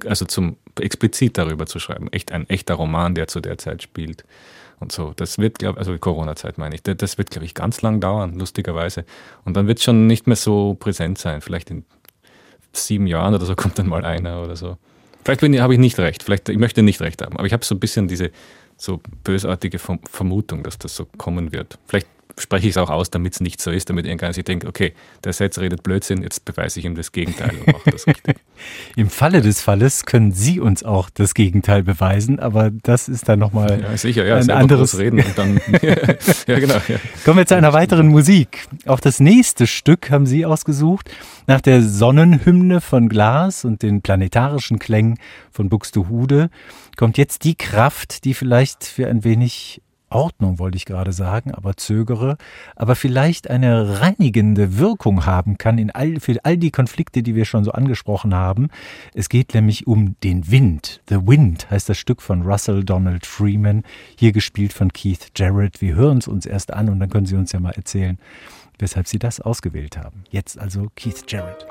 also 0.06 0.26
zum 0.26 0.58
explizit 0.80 1.38
darüber 1.38 1.66
zu 1.66 1.80
schreiben. 1.80 2.08
Echt 2.12 2.32
ein 2.32 2.48
echter 2.50 2.76
Roman, 2.76 3.16
der 3.16 3.28
zu 3.28 3.40
der 3.40 3.58
Zeit 3.58 3.82
spielt. 3.82 4.24
Und 4.80 4.92
so. 4.92 5.14
Das 5.16 5.38
wird, 5.38 5.60
glaube 5.60 5.80
also 5.80 5.98
Corona-Zeit 5.98 6.58
meine 6.58 6.76
ich, 6.76 6.84
das 6.84 7.18
wird, 7.18 7.32
glaube 7.32 7.46
ich, 7.46 7.54
ganz 7.54 7.82
lang 7.82 8.00
dauern, 8.00 8.38
lustigerweise. 8.38 9.06
Und 9.44 9.58
dann 9.58 9.68
wird 9.68 9.80
es 9.80 9.84
schon 9.84 10.08
nicht 10.08 10.28
mehr 10.28 10.36
so 10.36 10.76
präsent 10.76 11.18
sein. 11.18 11.42
Vielleicht 11.42 11.70
in 11.72 11.86
sieben 12.74 13.08
Jahren 13.08 13.34
oder 13.34 13.46
so 13.46 13.56
kommt 13.56 13.78
dann 13.80 13.88
mal 13.88 14.06
einer 14.06 14.44
oder 14.44 14.56
so. 14.56 14.78
Vielleicht 15.24 15.44
habe 15.44 15.74
ich 15.74 15.80
nicht 15.80 16.00
recht, 16.00 16.24
vielleicht, 16.24 16.50
ich 16.50 16.58
möchte 16.58 16.82
nicht 16.82 17.00
recht 17.00 17.22
haben, 17.22 17.38
aber 17.38 17.46
ich 17.46 17.54
habe 17.54 17.64
so 17.64 17.76
ein 17.76 17.80
bisschen 17.80 18.08
diese 18.08 18.32
so 18.82 19.00
bösartige 19.24 19.80
Vermutung, 19.80 20.64
dass 20.64 20.78
das 20.78 20.96
so 20.96 21.06
kommen 21.18 21.52
wird. 21.52 21.78
Vielleicht 21.86 22.08
spreche 22.42 22.68
ich 22.68 22.72
es 22.72 22.78
auch 22.78 22.90
aus, 22.90 23.10
damit 23.10 23.34
es 23.34 23.40
nicht 23.42 23.62
so 23.62 23.72
ist, 23.72 23.90
damit 23.90 24.06
irgendeiner 24.06 24.34
sich 24.34 24.44
denkt, 24.44 24.66
okay, 24.66 24.94
der 25.24 25.34
Setz 25.34 25.60
redet 25.60 25.84
Blödsinn, 25.84 26.24
jetzt 26.24 26.46
beweise 26.46 26.80
ich 26.80 26.86
ihm 26.86 26.96
das 26.96 27.12
Gegenteil 27.12 27.52
und 27.58 27.68
mache 27.68 27.92
das 27.92 28.08
richtig. 28.08 28.38
Im 28.96 29.10
Falle 29.10 29.42
des 29.42 29.62
Falles 29.62 30.06
können 30.06 30.32
Sie 30.32 30.60
uns 30.60 30.84
auch 30.84 31.10
das 31.10 31.34
Gegenteil 31.34 31.84
beweisen, 31.84 32.40
aber 32.40 32.70
das 32.70 33.10
ist 33.10 33.28
dann 33.30 33.40
nochmal 33.40 33.82
ja, 33.82 33.98
sicher, 33.98 34.26
ja, 34.26 34.36
ein 34.36 34.50
anderes 34.50 34.98
reden 34.98 35.20
und 35.20 35.38
dann 35.38 35.62
ja, 36.48 36.60
genau. 36.60 36.76
Ja. 36.88 36.98
Kommen 37.26 37.38
wir 37.38 37.46
zu 37.46 37.56
einer 37.56 37.74
weiteren 37.74 38.08
Musik. 38.08 38.68
Auch 38.86 39.00
das 39.00 39.20
nächste 39.20 39.68
Stück 39.68 40.12
haben 40.12 40.26
Sie 40.26 40.46
ausgesucht. 40.46 41.10
Nach 41.48 41.62
der 41.62 41.82
Sonnenhymne 41.82 42.82
von 42.82 43.10
Glas 43.10 43.66
und 43.66 43.82
den 43.82 44.02
planetarischen 44.02 44.80
Klängen 44.80 45.18
von 45.52 45.70
Buxtehude 45.70 46.50
kommt 46.98 47.18
jetzt 47.18 47.44
die 47.44 47.56
Kraft, 47.56 48.26
die 48.26 48.34
vielleicht 48.34 48.84
für 48.84 49.08
ein 49.08 49.24
wenig 49.24 49.82
Ordnung, 50.12 50.60
wollte 50.60 50.78
ich 50.78 50.86
gerade 50.86 51.14
sagen, 51.14 51.52
aber 51.52 51.78
zögere, 51.78 52.38
aber 52.76 52.96
vielleicht 52.96 53.50
eine 53.50 54.02
reinigende 54.02 54.78
Wirkung 54.78 55.26
haben 55.26 55.58
kann 55.58 55.78
in 55.78 55.92
all, 55.92 56.20
für 56.20 56.38
all 56.44 56.58
die 56.58 56.72
Konflikte, 56.72 57.24
die 57.24 57.36
wir 57.36 57.46
schon 57.46 57.64
so 57.64 57.72
angesprochen 57.72 58.34
haben. 58.34 58.70
Es 59.14 59.30
geht 59.30 59.54
nämlich 59.54 59.88
um 59.88 60.16
den 60.24 60.50
Wind. 60.52 61.02
The 61.10 61.28
Wind 61.28 61.70
heißt 61.70 61.90
das 61.90 61.98
Stück 61.98 62.22
von 62.22 62.44
Russell 62.44 62.84
Donald 62.84 63.26
Freeman, 63.26 63.84
hier 64.18 64.32
gespielt 64.32 64.74
von 64.74 64.92
Keith 64.94 65.32
Jarrett. 65.36 65.82
Wir 65.82 65.96
hören 65.96 66.20
es 66.20 66.28
uns 66.28 66.46
erst 66.46 66.74
an 66.74 66.90
und 66.90 67.00
dann 67.00 67.10
können 67.10 67.26
Sie 67.26 67.36
uns 67.36 67.52
ja 67.52 67.60
mal 67.60 67.72
erzählen, 67.72 68.18
weshalb 68.80 69.08
Sie 69.08 69.20
das 69.20 69.40
ausgewählt 69.40 69.98
haben. 69.98 70.24
Jetzt 70.30 70.60
also 70.60 70.88
Keith 70.96 71.24
Jarrett. 71.28 71.66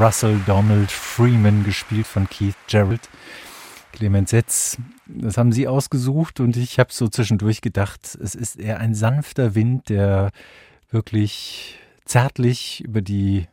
Russell 0.00 0.40
Donald 0.46 0.90
Freeman, 0.90 1.62
gespielt 1.62 2.06
von 2.06 2.26
Keith 2.26 2.54
Jarrett. 2.68 3.10
Clemens 3.92 4.30
Setz, 4.30 4.78
das 5.04 5.36
haben 5.36 5.52
Sie 5.52 5.68
ausgesucht 5.68 6.40
und 6.40 6.56
ich 6.56 6.78
habe 6.78 6.90
so 6.90 7.06
zwischendurch 7.08 7.60
gedacht, 7.60 8.16
es 8.18 8.34
ist 8.34 8.58
eher 8.58 8.80
ein 8.80 8.94
sanfter 8.94 9.54
Wind, 9.54 9.90
der 9.90 10.30
wirklich 10.90 11.78
zärtlich 12.06 12.82
über 12.82 13.02
die 13.02 13.46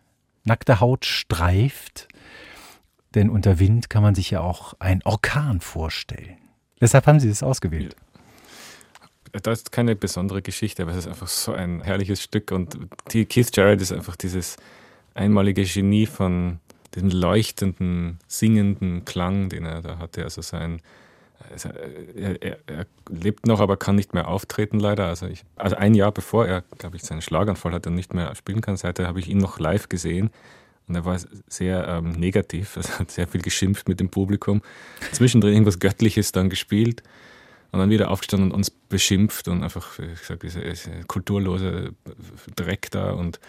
nackte 0.46 0.80
Haut 0.80 1.04
streift. 1.04 2.08
Denn 3.14 3.30
unter 3.30 3.60
Wind 3.60 3.90
kann 3.90 4.02
man 4.02 4.16
sich 4.16 4.32
ja 4.32 4.40
auch 4.40 4.74
einen 4.80 5.02
Orkan 5.04 5.60
vorstellen. 5.60 6.38
Deshalb 6.80 7.08
haben 7.08 7.20
Sie 7.20 7.30
es 7.30 7.44
ausgewählt. 7.44 7.98
Das 9.34 9.60
ist 9.60 9.72
keine 9.74 9.98
besondere 9.98 10.42
Geschichte, 10.42 10.84
aber 10.84 10.92
es 10.92 11.00
ist 11.00 11.08
einfach 11.08 11.28
so 11.28 11.52
ein 11.52 11.82
herrliches 11.82 12.24
Stück 12.24 12.52
und 12.52 12.78
Keith 13.10 13.50
Jarrett 13.54 13.82
ist 13.82 13.92
einfach 13.92 14.16
dieses 14.16 14.56
einmalige 15.18 15.64
Genie 15.64 16.06
von 16.06 16.60
diesem 16.96 17.10
leuchtenden, 17.10 18.20
singenden 18.28 19.06
Klang, 19.06 19.50
den 19.50 19.66
er 19.66 19.82
da 19.82 19.98
hatte. 20.00 20.24
Also 20.24 20.42
sein, 20.42 20.82
er, 22.16 22.42
er, 22.42 22.58
er, 22.68 22.86
lebt 23.10 23.46
noch, 23.46 23.60
aber 23.60 23.78
kann 23.78 23.96
nicht 23.96 24.14
mehr 24.14 24.28
auftreten 24.28 24.80
leider. 24.80 25.08
Also, 25.08 25.28
ich, 25.28 25.44
also 25.56 25.76
ein 25.76 25.94
Jahr 25.94 26.12
bevor 26.12 26.46
er, 26.48 26.62
glaube 26.78 26.96
ich, 26.96 27.04
seinen 27.04 27.22
Schlaganfall 27.22 27.74
hatte 27.74 27.90
und 27.90 27.96
nicht 27.96 28.14
mehr 28.14 28.34
spielen 28.36 28.62
kann, 28.62 28.78
seither 28.78 29.08
habe 29.08 29.20
ich 29.20 29.28
ihn 29.28 29.38
noch 29.38 29.60
live 29.60 29.90
gesehen. 29.90 30.30
Und 30.88 30.96
er 30.96 31.04
war 31.04 31.20
sehr 31.48 31.88
ähm, 31.88 32.12
negativ, 32.12 32.78
also 32.78 33.00
hat 33.00 33.12
sehr 33.12 33.28
viel 33.28 33.42
geschimpft 33.42 33.90
mit 33.90 34.00
dem 34.00 34.10
Publikum. 34.10 34.62
Zwischendrin 35.12 35.54
irgendwas 35.54 35.80
Göttliches 35.80 36.32
dann 36.32 36.50
gespielt 36.50 37.04
und 37.72 37.80
dann 37.80 37.90
wieder 37.90 38.10
aufgestanden 38.10 38.52
und 38.52 38.58
uns 38.58 38.70
beschimpft 38.70 39.50
und 39.50 39.64
einfach, 39.64 40.00
ich 40.00 40.22
sage, 40.22 40.40
diese, 40.44 40.62
diese 40.62 41.04
kulturlose 41.06 41.92
Dreck 42.56 42.90
da 42.92 43.12
und 43.12 43.40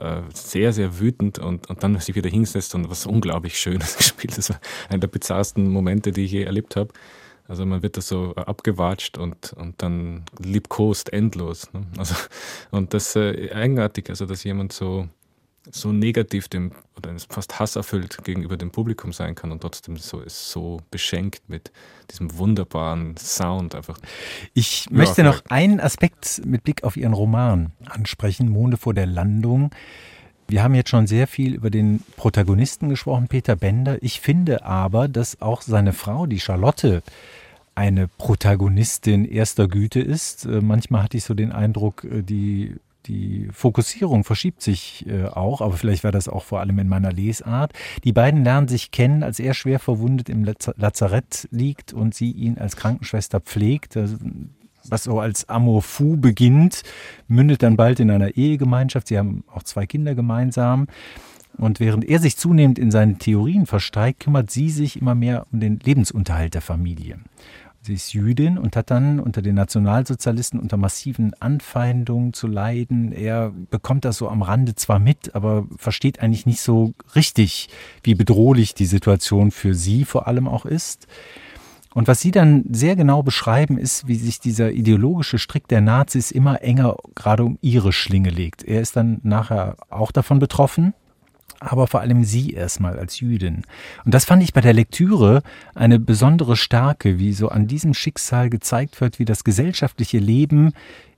äh, 0.00 0.22
sehr, 0.34 0.72
sehr 0.72 0.98
wütend 0.98 1.38
und, 1.38 1.68
und 1.68 1.82
dann 1.82 1.98
sich 1.98 2.14
wieder 2.14 2.30
hingesetzt 2.30 2.74
und 2.74 2.88
was 2.90 3.06
unglaublich 3.06 3.58
Schönes 3.58 3.96
gespielt. 3.98 4.36
Das 4.36 4.50
war 4.50 4.60
einer 4.88 5.00
der 5.00 5.08
bizarrsten 5.08 5.68
Momente, 5.68 6.12
die 6.12 6.24
ich 6.24 6.32
je 6.32 6.44
erlebt 6.44 6.76
habe. 6.76 6.92
Also 7.48 7.64
man 7.64 7.82
wird 7.82 7.96
da 7.96 8.00
so 8.00 8.34
abgewatscht 8.34 9.18
und, 9.18 9.52
und 9.52 9.80
dann 9.82 10.24
liebkost 10.38 11.12
endlos. 11.12 11.72
Ne? 11.72 11.86
Also, 11.96 12.14
und 12.70 12.92
das 12.92 13.14
äh, 13.14 13.50
eigenartig, 13.52 14.10
also 14.10 14.26
dass 14.26 14.42
jemand 14.42 14.72
so 14.72 15.08
so 15.70 15.92
negativ 15.92 16.48
dem 16.48 16.72
oder 16.96 17.14
fast 17.28 17.58
hasserfüllt 17.58 18.24
gegenüber 18.24 18.56
dem 18.56 18.70
Publikum 18.70 19.12
sein 19.12 19.34
kann 19.34 19.52
und 19.52 19.60
trotzdem 19.60 19.96
so 19.96 20.20
ist 20.20 20.50
so 20.50 20.80
beschenkt 20.90 21.48
mit 21.48 21.72
diesem 22.10 22.38
wunderbaren 22.38 23.16
Sound 23.16 23.74
einfach. 23.74 23.98
Ich 24.54 24.86
ja, 24.86 24.92
möchte 24.92 25.22
noch 25.22 25.42
einen 25.48 25.80
Aspekt 25.80 26.42
mit 26.44 26.64
Blick 26.64 26.84
auf 26.84 26.96
Ihren 26.96 27.12
Roman 27.12 27.72
ansprechen, 27.84 28.48
Monde 28.48 28.76
vor 28.76 28.94
der 28.94 29.06
Landung. 29.06 29.70
Wir 30.48 30.62
haben 30.62 30.74
jetzt 30.74 30.90
schon 30.90 31.06
sehr 31.06 31.26
viel 31.26 31.54
über 31.54 31.70
den 31.70 32.02
Protagonisten 32.16 32.88
gesprochen, 32.88 33.26
Peter 33.28 33.56
Bender. 33.56 34.02
Ich 34.02 34.20
finde 34.20 34.64
aber, 34.64 35.08
dass 35.08 35.42
auch 35.42 35.60
seine 35.60 35.92
Frau, 35.92 36.26
die 36.26 36.40
Charlotte, 36.40 37.02
eine 37.74 38.08
Protagonistin 38.08 39.24
erster 39.26 39.68
Güte 39.68 40.00
ist. 40.00 40.46
Äh, 40.46 40.60
manchmal 40.62 41.02
hatte 41.02 41.18
ich 41.18 41.24
so 41.24 41.34
den 41.34 41.52
Eindruck, 41.52 42.04
äh, 42.04 42.22
die 42.22 42.76
die 43.06 43.48
Fokussierung 43.52 44.24
verschiebt 44.24 44.62
sich 44.62 45.06
äh, 45.06 45.24
auch, 45.26 45.60
aber 45.60 45.76
vielleicht 45.76 46.04
war 46.04 46.12
das 46.12 46.28
auch 46.28 46.42
vor 46.42 46.60
allem 46.60 46.78
in 46.78 46.88
meiner 46.88 47.12
Lesart. 47.12 47.72
Die 48.04 48.12
beiden 48.12 48.44
lernen 48.44 48.68
sich 48.68 48.90
kennen, 48.90 49.22
als 49.22 49.38
er 49.38 49.54
schwer 49.54 49.78
verwundet 49.78 50.28
im 50.28 50.44
Lazarett 50.44 51.48
liegt 51.50 51.92
und 51.92 52.14
sie 52.14 52.30
ihn 52.30 52.58
als 52.58 52.76
Krankenschwester 52.76 53.40
pflegt. 53.40 53.98
Was 54.88 55.04
so 55.04 55.18
als 55.18 55.48
Amour 55.48 55.82
fou 55.82 56.16
beginnt, 56.16 56.82
mündet 57.26 57.62
dann 57.62 57.76
bald 57.76 58.00
in 58.00 58.10
einer 58.10 58.36
Ehegemeinschaft. 58.36 59.08
Sie 59.08 59.18
haben 59.18 59.44
auch 59.52 59.62
zwei 59.62 59.86
Kinder 59.86 60.14
gemeinsam. 60.14 60.86
Und 61.58 61.80
während 61.80 62.04
er 62.04 62.18
sich 62.18 62.36
zunehmend 62.36 62.78
in 62.78 62.90
seinen 62.90 63.18
Theorien 63.18 63.66
versteigt, 63.66 64.20
kümmert 64.20 64.50
sie 64.50 64.68
sich 64.68 65.00
immer 65.00 65.14
mehr 65.14 65.46
um 65.52 65.60
den 65.60 65.80
Lebensunterhalt 65.80 66.54
der 66.54 66.60
Familie. 66.60 67.18
Sie 67.86 67.94
ist 67.94 68.14
Jüdin 68.14 68.58
und 68.58 68.74
hat 68.74 68.90
dann 68.90 69.20
unter 69.20 69.42
den 69.42 69.54
Nationalsozialisten 69.54 70.58
unter 70.58 70.76
massiven 70.76 71.34
Anfeindungen 71.38 72.32
zu 72.32 72.48
leiden. 72.48 73.12
Er 73.12 73.52
bekommt 73.70 74.04
das 74.04 74.16
so 74.16 74.28
am 74.28 74.42
Rande 74.42 74.74
zwar 74.74 74.98
mit, 74.98 75.36
aber 75.36 75.68
versteht 75.76 76.20
eigentlich 76.20 76.46
nicht 76.46 76.60
so 76.60 76.94
richtig, 77.14 77.68
wie 78.02 78.16
bedrohlich 78.16 78.74
die 78.74 78.86
Situation 78.86 79.52
für 79.52 79.72
sie 79.72 80.04
vor 80.04 80.26
allem 80.26 80.48
auch 80.48 80.66
ist. 80.66 81.06
Und 81.94 82.08
was 82.08 82.20
Sie 82.20 82.32
dann 82.32 82.64
sehr 82.72 82.96
genau 82.96 83.22
beschreiben, 83.22 83.78
ist, 83.78 84.08
wie 84.08 84.16
sich 84.16 84.40
dieser 84.40 84.72
ideologische 84.72 85.38
Strick 85.38 85.68
der 85.68 85.80
Nazis 85.80 86.32
immer 86.32 86.62
enger 86.62 86.96
gerade 87.14 87.44
um 87.44 87.56
ihre 87.60 87.92
Schlinge 87.92 88.30
legt. 88.30 88.64
Er 88.64 88.80
ist 88.80 88.96
dann 88.96 89.20
nachher 89.22 89.76
auch 89.90 90.10
davon 90.10 90.40
betroffen, 90.40 90.92
aber 91.60 91.86
vor 91.86 92.00
allem 92.00 92.24
sie 92.24 92.52
erstmal 92.52 92.98
als 92.98 93.20
Jüdin. 93.20 93.62
Und 94.04 94.14
das 94.14 94.24
fand 94.24 94.42
ich 94.42 94.52
bei 94.52 94.60
der 94.60 94.72
Lektüre 94.72 95.42
eine 95.74 95.98
besondere 95.98 96.56
Stärke, 96.56 97.18
wie 97.18 97.32
so 97.32 97.48
an 97.48 97.66
diesem 97.66 97.94
Schicksal 97.94 98.50
gezeigt 98.50 99.00
wird, 99.00 99.18
wie 99.18 99.24
das 99.24 99.44
gesellschaftliche 99.44 100.18
Leben 100.18 100.72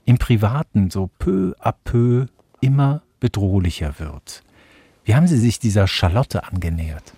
im 0.05 0.19
Privaten 0.19 0.91
so 0.91 1.11
peu 1.19 1.55
à 1.61 1.75
peu 1.85 2.27
immer 2.61 3.03
bedrohlicher 3.21 3.99
wird. 3.99 4.43
Wie 5.05 5.15
haben 5.15 5.27
Sie 5.27 5.39
sich 5.39 5.59
dieser 5.59 5.87
Charlotte 5.87 6.45
angenähert? 6.45 7.15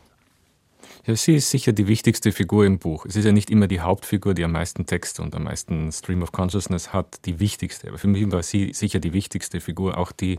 Ja, 1.06 1.16
sie 1.16 1.34
ist 1.34 1.50
sicher 1.50 1.72
die 1.72 1.88
wichtigste 1.88 2.30
Figur 2.30 2.66
im 2.66 2.78
Buch. 2.78 3.06
Es 3.06 3.16
ist 3.16 3.24
ja 3.24 3.32
nicht 3.32 3.50
immer 3.50 3.66
die 3.66 3.80
Hauptfigur, 3.80 4.34
die 4.34 4.44
am 4.44 4.52
meisten 4.52 4.84
Text 4.84 5.18
und 5.18 5.34
am 5.34 5.44
meisten 5.44 5.90
Stream 5.92 6.22
of 6.22 6.30
Consciousness 6.30 6.92
hat, 6.92 7.24
die 7.24 7.40
wichtigste. 7.40 7.88
Aber 7.88 7.98
für 7.98 8.08
mich 8.08 8.30
war 8.30 8.42
sie 8.42 8.72
sicher 8.74 9.00
die 9.00 9.12
wichtigste 9.12 9.60
Figur, 9.60 9.96
auch 9.96 10.12
die 10.12 10.38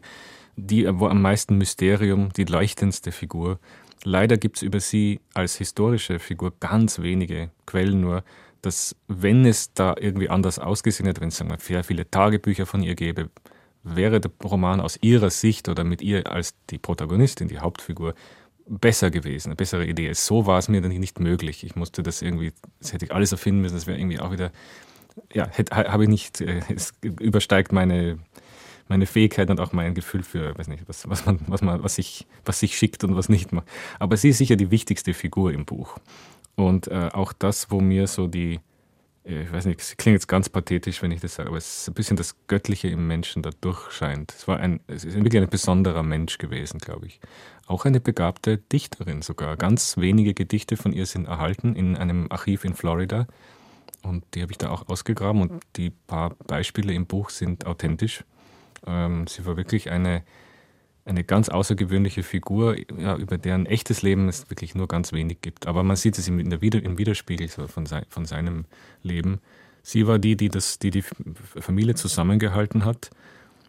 die 0.55 0.87
wo 0.99 1.07
am 1.07 1.21
meisten 1.21 1.57
Mysterium, 1.57 2.29
die 2.33 2.45
leuchtendste 2.45 3.11
Figur. 3.11 3.59
Leider 4.03 4.37
gibt 4.37 4.57
es 4.57 4.63
über 4.63 4.79
sie 4.79 5.19
als 5.33 5.55
historische 5.55 6.19
Figur 6.19 6.53
ganz 6.59 6.99
wenige 6.99 7.51
Quellen 7.65 8.01
nur, 8.01 8.23
dass 8.61 8.95
wenn 9.07 9.45
es 9.45 9.73
da 9.73 9.95
irgendwie 9.99 10.29
anders 10.29 10.59
ausgesehen 10.59 11.07
hätte, 11.07 11.21
wenn 11.21 11.29
es 11.29 11.43
sehr 11.59 11.83
viele 11.83 12.09
Tagebücher 12.09 12.65
von 12.65 12.83
ihr 12.83 12.95
gäbe, 12.95 13.29
wäre 13.83 14.19
der 14.19 14.31
Roman 14.43 14.79
aus 14.79 14.97
ihrer 15.01 15.29
Sicht 15.29 15.69
oder 15.69 15.83
mit 15.83 16.01
ihr 16.01 16.31
als 16.31 16.55
die 16.69 16.77
Protagonistin, 16.77 17.47
die 17.47 17.59
Hauptfigur, 17.59 18.13
besser 18.67 19.11
gewesen, 19.11 19.49
eine 19.49 19.55
bessere 19.55 19.85
Idee. 19.85 20.13
So 20.13 20.45
war 20.45 20.59
es 20.59 20.69
mir 20.69 20.81
dann 20.81 20.91
nicht 20.91 21.19
möglich. 21.19 21.63
Ich 21.63 21.75
musste 21.75 22.03
das 22.03 22.21
irgendwie, 22.21 22.53
das 22.79 22.93
hätte 22.93 23.05
ich 23.05 23.13
alles 23.13 23.31
erfinden 23.31 23.61
müssen, 23.61 23.75
das 23.75 23.87
wäre 23.87 23.97
irgendwie 23.97 24.19
auch 24.19 24.31
wieder, 24.31 24.51
ja, 25.33 25.49
habe 25.71 26.03
ich 26.03 26.09
nicht, 26.09 26.41
äh, 26.41 26.61
es 26.73 26.93
übersteigt 27.01 27.71
meine 27.73 28.19
meine 28.91 29.05
Fähigkeit 29.05 29.49
und 29.49 29.61
auch 29.61 29.71
mein 29.71 29.95
Gefühl 29.95 30.21
für, 30.21 30.57
weiß 30.57 30.67
nicht, 30.67 30.83
was, 30.87 31.09
was 31.09 31.25
man, 31.25 31.39
was 31.47 31.61
man, 31.61 31.81
was 31.81 31.95
sich, 31.95 32.27
was 32.43 32.59
sich 32.59 32.77
schickt 32.77 33.05
und 33.05 33.15
was 33.15 33.29
nicht. 33.29 33.49
Aber 33.99 34.17
sie 34.17 34.29
ist 34.29 34.37
sicher 34.37 34.57
die 34.57 34.69
wichtigste 34.69 35.13
Figur 35.13 35.53
im 35.53 35.63
Buch. 35.63 35.97
Und 36.55 36.89
äh, 36.89 37.09
auch 37.13 37.31
das, 37.31 37.71
wo 37.71 37.79
mir 37.79 38.05
so 38.07 38.27
die, 38.27 38.59
äh, 39.25 39.43
ich 39.43 39.51
weiß 39.51 39.65
nicht, 39.65 39.79
es 39.79 39.95
klingt 39.95 40.15
jetzt 40.15 40.27
ganz 40.27 40.49
pathetisch, 40.49 41.01
wenn 41.01 41.11
ich 41.11 41.21
das 41.21 41.35
sage, 41.35 41.47
aber 41.47 41.57
es 41.57 41.83
ist 41.83 41.87
ein 41.87 41.93
bisschen 41.93 42.17
das 42.17 42.35
Göttliche 42.47 42.89
im 42.89 43.07
Menschen 43.07 43.41
da 43.41 43.51
durchscheint. 43.61 44.33
Es 44.37 44.45
war 44.49 44.59
ein, 44.59 44.81
es 44.87 45.05
ist 45.05 45.15
wirklich 45.15 45.41
ein 45.41 45.49
besonderer 45.49 46.03
Mensch 46.03 46.37
gewesen, 46.37 46.79
glaube 46.79 47.07
ich. 47.07 47.21
Auch 47.67 47.85
eine 47.85 48.01
begabte 48.01 48.57
Dichterin 48.57 49.21
sogar. 49.21 49.55
Ganz 49.55 49.95
wenige 49.95 50.33
Gedichte 50.33 50.75
von 50.75 50.91
ihr 50.91 51.05
sind 51.05 51.29
erhalten 51.29 51.77
in 51.77 51.95
einem 51.95 52.27
Archiv 52.29 52.65
in 52.65 52.73
Florida. 52.73 53.25
Und 54.03 54.25
die 54.33 54.41
habe 54.41 54.51
ich 54.51 54.57
da 54.57 54.69
auch 54.69 54.89
ausgegraben 54.89 55.41
und 55.43 55.63
die 55.77 55.91
paar 55.91 56.31
Beispiele 56.47 56.91
im 56.93 57.05
Buch 57.05 57.29
sind 57.29 57.65
authentisch. 57.65 58.25
Ähm, 58.85 59.27
sie 59.27 59.45
war 59.45 59.57
wirklich 59.57 59.91
eine, 59.91 60.23
eine 61.05 61.23
ganz 61.23 61.49
außergewöhnliche 61.49 62.23
Figur, 62.23 62.75
ja, 62.97 63.15
über 63.15 63.37
deren 63.37 63.65
echtes 63.65 64.01
Leben 64.01 64.29
es 64.29 64.49
wirklich 64.49 64.75
nur 64.75 64.87
ganz 64.87 65.13
wenig 65.13 65.41
gibt. 65.41 65.67
Aber 65.67 65.83
man 65.83 65.95
sieht 65.95 66.17
es 66.17 66.27
im, 66.27 66.39
Wider-, 66.61 66.83
im 66.83 66.97
Widerspiegel 66.97 67.47
so 67.47 67.67
von, 67.67 67.85
sein, 67.85 68.05
von 68.09 68.25
seinem 68.25 68.65
Leben. 69.03 69.39
Sie 69.83 70.07
war 70.07 70.19
die, 70.19 70.35
die, 70.35 70.49
das, 70.49 70.79
die 70.79 70.91
die 70.91 71.03
Familie 71.59 71.95
zusammengehalten 71.95 72.85
hat. 72.85 73.09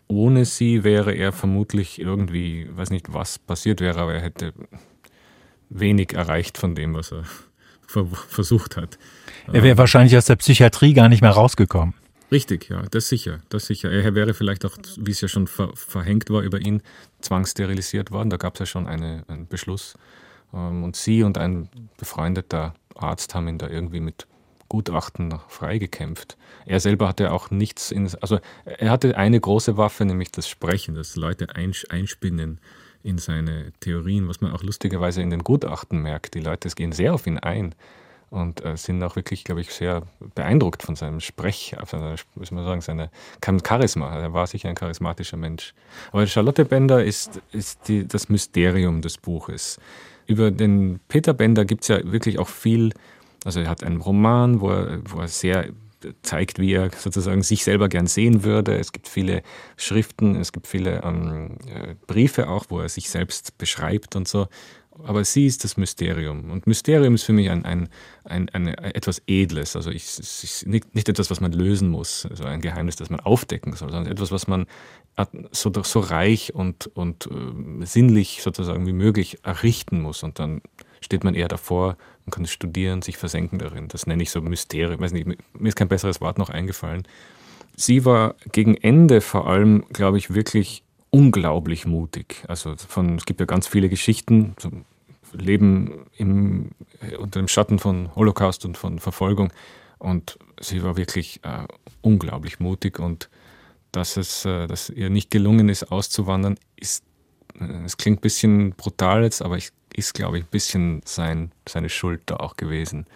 Ohne 0.08 0.44
sie 0.44 0.84
wäre 0.84 1.14
er 1.14 1.32
vermutlich 1.32 1.98
irgendwie, 1.98 2.68
weiß 2.70 2.90
nicht, 2.90 3.14
was 3.14 3.38
passiert 3.38 3.80
wäre, 3.80 3.98
aber 3.98 4.14
er 4.14 4.20
hätte 4.20 4.52
wenig 5.70 6.12
erreicht 6.12 6.58
von 6.58 6.74
dem, 6.74 6.94
was 6.94 7.12
er 7.12 7.24
versucht 8.28 8.76
hat. 8.76 8.98
Er 9.50 9.62
wäre 9.62 9.78
wahrscheinlich 9.78 10.16
aus 10.16 10.26
der 10.26 10.36
Psychiatrie 10.36 10.92
gar 10.92 11.08
nicht 11.08 11.22
mehr 11.22 11.30
rausgekommen. 11.30 11.94
Richtig, 12.32 12.70
ja, 12.70 12.82
das 12.90 13.10
sicher, 13.10 13.40
das 13.50 13.66
sicher. 13.66 13.92
Er 13.92 14.14
wäre 14.14 14.32
vielleicht 14.32 14.64
auch, 14.64 14.78
wie 14.96 15.10
es 15.10 15.20
ja 15.20 15.28
schon 15.28 15.46
ver 15.46 15.70
verhängt 15.74 16.30
war 16.30 16.40
über 16.40 16.58
ihn, 16.58 16.82
zwangssterilisiert 17.20 18.10
worden. 18.10 18.30
Da 18.30 18.38
gab 18.38 18.54
es 18.54 18.60
ja 18.60 18.66
schon 18.66 18.86
eine, 18.86 19.24
einen 19.28 19.46
Beschluss. 19.46 19.98
Ähm, 20.54 20.82
und 20.82 20.96
sie 20.96 21.24
und 21.24 21.36
ein 21.36 21.68
befreundeter 21.98 22.72
Arzt 22.94 23.34
haben 23.34 23.48
ihn 23.48 23.58
da 23.58 23.68
irgendwie 23.68 24.00
mit 24.00 24.26
Gutachten 24.70 25.38
freigekämpft. 25.48 26.38
Er 26.64 26.80
selber 26.80 27.08
hatte 27.08 27.32
auch 27.32 27.50
nichts 27.50 27.90
in, 27.90 28.08
also 28.22 28.38
er 28.64 28.90
hatte 28.90 29.18
eine 29.18 29.38
große 29.38 29.76
Waffe, 29.76 30.06
nämlich 30.06 30.32
das 30.32 30.48
Sprechen, 30.48 30.94
das 30.94 31.16
Leute 31.16 31.48
einspinnen 31.54 32.60
in 33.02 33.18
seine 33.18 33.74
Theorien, 33.80 34.26
was 34.26 34.40
man 34.40 34.52
auch 34.52 34.62
lustigerweise 34.62 35.20
in 35.20 35.28
den 35.28 35.44
Gutachten 35.44 36.00
merkt. 36.00 36.32
Die 36.32 36.40
Leute 36.40 36.70
gehen 36.70 36.92
sehr 36.92 37.12
auf 37.12 37.26
ihn 37.26 37.38
ein. 37.38 37.74
Und 38.32 38.64
äh, 38.64 38.76
sind 38.78 39.02
auch 39.02 39.14
wirklich, 39.14 39.44
glaube 39.44 39.60
ich, 39.60 39.70
sehr 39.72 40.02
beeindruckt 40.34 40.82
von 40.82 40.96
seinem 40.96 41.20
Sprech, 41.20 41.76
von 41.84 42.00
seiner, 42.00 42.16
muss 42.34 42.50
man 42.50 42.64
sagen, 42.64 42.80
seine 42.80 43.10
Charisma. 43.44 44.18
Er 44.18 44.32
war 44.32 44.46
sicher 44.46 44.70
ein 44.70 44.74
charismatischer 44.74 45.36
Mensch. 45.36 45.74
Aber 46.12 46.26
Charlotte 46.26 46.64
Bender 46.64 47.04
ist, 47.04 47.42
ist 47.52 47.88
die, 47.88 48.08
das 48.08 48.30
Mysterium 48.30 49.02
des 49.02 49.18
Buches. 49.18 49.78
Über 50.26 50.50
den 50.50 50.98
Peter 51.08 51.34
Bender 51.34 51.66
gibt 51.66 51.82
es 51.82 51.88
ja 51.88 52.10
wirklich 52.10 52.38
auch 52.38 52.48
viel, 52.48 52.94
also 53.44 53.60
er 53.60 53.68
hat 53.68 53.84
einen 53.84 54.00
Roman, 54.00 54.62
wo 54.62 54.70
er, 54.70 55.00
wo 55.04 55.20
er 55.20 55.28
sehr 55.28 55.68
zeigt, 56.22 56.58
wie 56.58 56.72
er 56.72 56.90
sozusagen 56.90 57.42
sich 57.42 57.64
selber 57.64 57.90
gern 57.90 58.06
sehen 58.06 58.44
würde. 58.44 58.78
Es 58.78 58.92
gibt 58.92 59.08
viele 59.08 59.42
Schriften, 59.76 60.36
es 60.36 60.52
gibt 60.52 60.66
viele 60.66 61.02
ähm, 61.04 61.58
äh, 61.66 61.94
Briefe 62.06 62.48
auch, 62.48 62.64
wo 62.70 62.80
er 62.80 62.88
sich 62.88 63.10
selbst 63.10 63.58
beschreibt 63.58 64.16
und 64.16 64.26
so. 64.26 64.48
Aber 65.04 65.24
sie 65.24 65.46
ist 65.46 65.64
das 65.64 65.76
Mysterium. 65.76 66.50
Und 66.50 66.66
Mysterium 66.66 67.14
ist 67.14 67.24
für 67.24 67.32
mich 67.32 67.50
ein, 67.50 67.64
ein, 67.64 67.88
ein, 68.24 68.48
ein 68.50 68.68
etwas 68.68 69.22
Edles. 69.26 69.74
Also 69.74 69.90
ich, 69.90 70.04
ist 70.04 70.66
nicht, 70.66 70.94
nicht 70.94 71.08
etwas, 71.08 71.30
was 71.30 71.40
man 71.40 71.52
lösen 71.52 71.88
muss, 71.88 72.26
also 72.26 72.44
ein 72.44 72.60
Geheimnis, 72.60 72.96
das 72.96 73.10
man 73.10 73.20
aufdecken 73.20 73.72
soll, 73.74 73.90
sondern 73.90 74.12
etwas, 74.12 74.30
was 74.30 74.46
man 74.46 74.66
so, 75.50 75.72
so 75.82 76.00
reich 76.00 76.54
und, 76.54 76.88
und 76.94 77.26
äh, 77.26 77.84
sinnlich 77.84 78.42
sozusagen 78.42 78.86
wie 78.86 78.92
möglich 78.92 79.38
errichten 79.44 80.00
muss. 80.00 80.22
Und 80.22 80.38
dann 80.38 80.62
steht 81.00 81.24
man 81.24 81.34
eher 81.34 81.48
davor 81.48 81.96
und 82.24 82.32
kann 82.32 82.46
studieren, 82.46 83.02
sich 83.02 83.16
versenken 83.16 83.58
darin. 83.58 83.88
Das 83.88 84.06
nenne 84.06 84.22
ich 84.22 84.30
so 84.30 84.40
Mysterium. 84.40 85.00
Weiß 85.00 85.12
nicht, 85.12 85.26
mir 85.26 85.68
ist 85.68 85.76
kein 85.76 85.88
besseres 85.88 86.20
Wort 86.20 86.38
noch 86.38 86.50
eingefallen. 86.50 87.02
Sie 87.76 88.04
war 88.04 88.36
gegen 88.52 88.76
Ende 88.76 89.20
vor 89.20 89.46
allem, 89.46 89.84
glaube 89.92 90.18
ich, 90.18 90.34
wirklich 90.34 90.82
unglaublich 91.12 91.86
mutig. 91.86 92.42
Also 92.48 92.74
von, 92.76 93.16
es 93.16 93.26
gibt 93.26 93.38
ja 93.38 93.46
ganz 93.46 93.68
viele 93.68 93.88
Geschichten, 93.88 94.56
so 94.58 94.70
Leben 95.32 96.06
im, 96.16 96.70
unter 97.18 97.40
dem 97.40 97.48
Schatten 97.48 97.78
von 97.78 98.14
Holocaust 98.16 98.64
und 98.64 98.76
von 98.76 98.98
Verfolgung. 98.98 99.52
Und 99.98 100.38
sie 100.60 100.82
war 100.82 100.96
wirklich 100.96 101.40
äh, 101.44 101.66
unglaublich 102.00 102.58
mutig 102.60 102.98
und 102.98 103.30
dass 103.92 104.16
es 104.16 104.44
äh, 104.44 104.66
dass 104.66 104.90
ihr 104.90 105.10
nicht 105.10 105.30
gelungen 105.30 105.68
ist, 105.68 105.92
auszuwandern, 105.92 106.58
ist, 106.76 107.04
äh, 107.60 107.84
es 107.84 107.98
klingt 107.98 108.18
ein 108.18 108.22
bisschen 108.22 108.70
brutal 108.72 109.22
jetzt, 109.22 109.42
aber 109.42 109.58
ich, 109.58 109.70
ist, 109.94 110.14
glaube 110.14 110.38
ich, 110.38 110.44
ein 110.44 110.50
bisschen 110.50 111.02
sein, 111.04 111.52
seine 111.68 111.90
Schuld 111.90 112.22
da 112.26 112.36
auch 112.36 112.56
gewesen. 112.56 113.06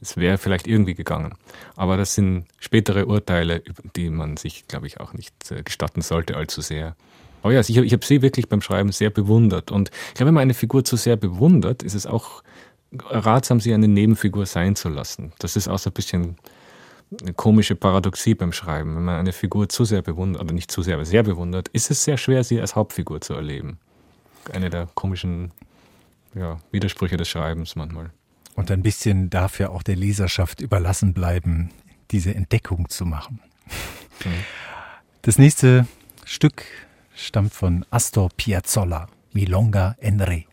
Es 0.00 0.16
wäre 0.16 0.36
vielleicht 0.36 0.66
irgendwie 0.66 0.94
gegangen. 0.94 1.34
Aber 1.76 1.96
das 1.96 2.14
sind 2.14 2.46
spätere 2.58 3.06
Urteile, 3.06 3.62
die 3.94 4.10
man 4.10 4.36
sich, 4.36 4.66
glaube 4.66 4.88
ich, 4.88 5.00
auch 5.00 5.14
nicht 5.14 5.50
äh, 5.50 5.62
gestatten 5.62 6.02
sollte 6.02 6.36
allzu 6.36 6.60
sehr. 6.60 6.96
Aber 7.42 7.52
ja, 7.52 7.60
ich, 7.60 7.76
ich 7.76 7.92
habe 7.92 8.04
sie 8.04 8.22
wirklich 8.22 8.48
beim 8.48 8.60
Schreiben 8.60 8.92
sehr 8.92 9.10
bewundert. 9.10 9.70
Und 9.70 9.90
ich 10.08 10.14
glaube, 10.14 10.28
wenn 10.28 10.34
man 10.34 10.42
eine 10.42 10.54
Figur 10.54 10.84
zu 10.84 10.96
sehr 10.96 11.16
bewundert, 11.16 11.82
ist 11.82 11.94
es 11.94 12.06
auch 12.06 12.42
ratsam, 13.08 13.60
sie 13.60 13.74
eine 13.74 13.88
Nebenfigur 13.88 14.46
sein 14.46 14.76
zu 14.76 14.88
lassen. 14.88 15.32
Das 15.38 15.56
ist 15.56 15.68
auch 15.68 15.78
so 15.78 15.90
ein 15.90 15.94
bisschen 15.94 16.36
eine 17.20 17.34
komische 17.34 17.76
Paradoxie 17.76 18.34
beim 18.34 18.52
Schreiben. 18.52 18.96
Wenn 18.96 19.04
man 19.04 19.18
eine 19.20 19.32
Figur 19.32 19.68
zu 19.68 19.84
sehr 19.84 20.02
bewundert, 20.02 20.42
oder 20.42 20.52
nicht 20.52 20.70
zu 20.70 20.82
sehr, 20.82 20.94
aber 20.94 21.04
sehr 21.04 21.22
bewundert, 21.22 21.68
ist 21.68 21.90
es 21.90 22.04
sehr 22.04 22.16
schwer, 22.16 22.42
sie 22.44 22.60
als 22.60 22.74
Hauptfigur 22.74 23.20
zu 23.20 23.34
erleben. 23.34 23.78
Eine 24.52 24.70
der 24.70 24.88
komischen 24.94 25.52
ja, 26.34 26.58
Widersprüche 26.70 27.16
des 27.16 27.28
Schreibens 27.28 27.76
manchmal. 27.76 28.10
Und 28.54 28.70
ein 28.70 28.82
bisschen 28.82 29.30
darf 29.30 29.58
ja 29.58 29.68
auch 29.68 29.82
der 29.82 29.96
Leserschaft 29.96 30.60
überlassen 30.60 31.12
bleiben, 31.12 31.70
diese 32.10 32.34
Entdeckung 32.34 32.88
zu 32.88 33.04
machen. 33.04 33.40
Mhm. 34.24 34.30
Das 35.22 35.38
nächste 35.38 35.86
Stück 36.24 36.64
stammt 37.16 37.54
von 37.54 37.84
Astor 37.90 38.28
Piazzolla, 38.36 39.08
Milonga 39.32 39.96
en 40.00 40.20
Re. 40.20 40.46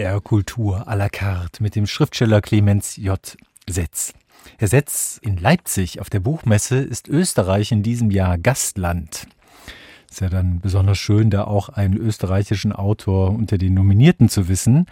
NDR 0.00 0.22
Kultur 0.22 0.88
à 0.88 0.96
la 0.96 1.10
carte 1.10 1.62
mit 1.62 1.76
dem 1.76 1.86
Schriftsteller 1.86 2.40
Clemens 2.40 2.96
J. 2.96 3.36
Setz. 3.68 4.14
Herr 4.56 4.68
Setz, 4.68 5.20
in 5.22 5.36
Leipzig 5.36 6.00
auf 6.00 6.08
der 6.08 6.20
Buchmesse 6.20 6.78
ist 6.78 7.06
Österreich 7.06 7.70
in 7.70 7.82
diesem 7.82 8.10
Jahr 8.10 8.38
Gastland. 8.38 9.26
Ist 10.10 10.22
ja 10.22 10.30
dann 10.30 10.60
besonders 10.60 10.96
schön, 10.96 11.28
da 11.28 11.44
auch 11.44 11.68
einen 11.68 11.98
österreichischen 11.98 12.72
Autor 12.72 13.28
unter 13.28 13.58
den 13.58 13.74
Nominierten 13.74 14.30
zu 14.30 14.48
wissen. 14.48 14.86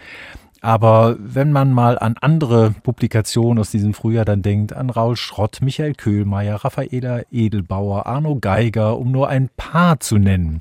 Aber 0.60 1.16
wenn 1.18 1.52
man 1.52 1.72
mal 1.72 1.98
an 1.98 2.16
andere 2.20 2.72
Publikationen 2.72 3.58
aus 3.58 3.70
diesem 3.70 3.94
Frühjahr 3.94 4.26
dann 4.26 4.42
denkt, 4.42 4.74
an 4.74 4.90
Raul 4.90 5.16
Schrott, 5.16 5.60
Michael 5.62 5.94
Köhlmeier, 5.94 6.56
Raffaela 6.56 7.22
Edelbauer, 7.30 8.04
Arno 8.04 8.36
Geiger, 8.38 8.98
um 8.98 9.10
nur 9.10 9.28
ein 9.28 9.48
paar 9.56 10.00
zu 10.00 10.18
nennen, 10.18 10.60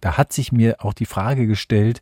da 0.00 0.16
hat 0.16 0.32
sich 0.32 0.50
mir 0.50 0.84
auch 0.84 0.94
die 0.94 1.06
Frage 1.06 1.46
gestellt, 1.46 2.00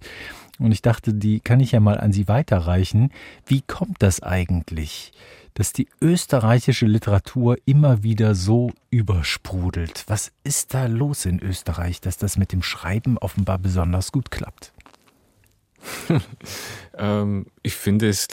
und 0.64 0.72
ich 0.72 0.82
dachte, 0.82 1.14
die 1.14 1.40
kann 1.40 1.60
ich 1.60 1.72
ja 1.72 1.80
mal 1.80 1.98
an 1.98 2.12
Sie 2.12 2.28
weiterreichen. 2.28 3.10
Wie 3.46 3.62
kommt 3.62 4.02
das 4.02 4.22
eigentlich, 4.22 5.12
dass 5.54 5.72
die 5.72 5.88
österreichische 6.00 6.86
Literatur 6.86 7.56
immer 7.64 8.02
wieder 8.02 8.34
so 8.34 8.72
übersprudelt? 8.90 10.04
Was 10.06 10.32
ist 10.44 10.74
da 10.74 10.86
los 10.86 11.26
in 11.26 11.40
Österreich, 11.40 12.00
dass 12.00 12.16
das 12.16 12.36
mit 12.36 12.52
dem 12.52 12.62
Schreiben 12.62 13.18
offenbar 13.18 13.58
besonders 13.58 14.12
gut 14.12 14.30
klappt? 14.30 14.72
ähm, 16.98 17.46
ich 17.62 17.74
finde 17.74 18.08
es 18.08 18.28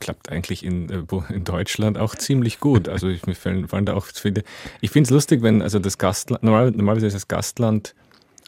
klappt 0.00 0.30
eigentlich 0.30 0.64
in, 0.64 0.90
äh, 0.90 1.02
in 1.30 1.44
Deutschland 1.44 1.98
auch 1.98 2.14
ziemlich 2.14 2.60
gut. 2.60 2.88
Also 2.88 3.08
ich, 3.08 3.26
mir 3.26 3.34
fallen, 3.34 3.68
fallen 3.68 3.86
da 3.86 3.94
auch 3.94 4.06
viele. 4.06 4.44
Ich 4.80 4.90
finde 4.90 5.08
es 5.08 5.10
lustig, 5.10 5.42
wenn 5.42 5.62
also 5.62 5.78
das 5.78 5.98
Gastland, 5.98 6.42
normalerweise 6.42 7.06
ist 7.06 7.14
das 7.14 7.28
Gastland 7.28 7.94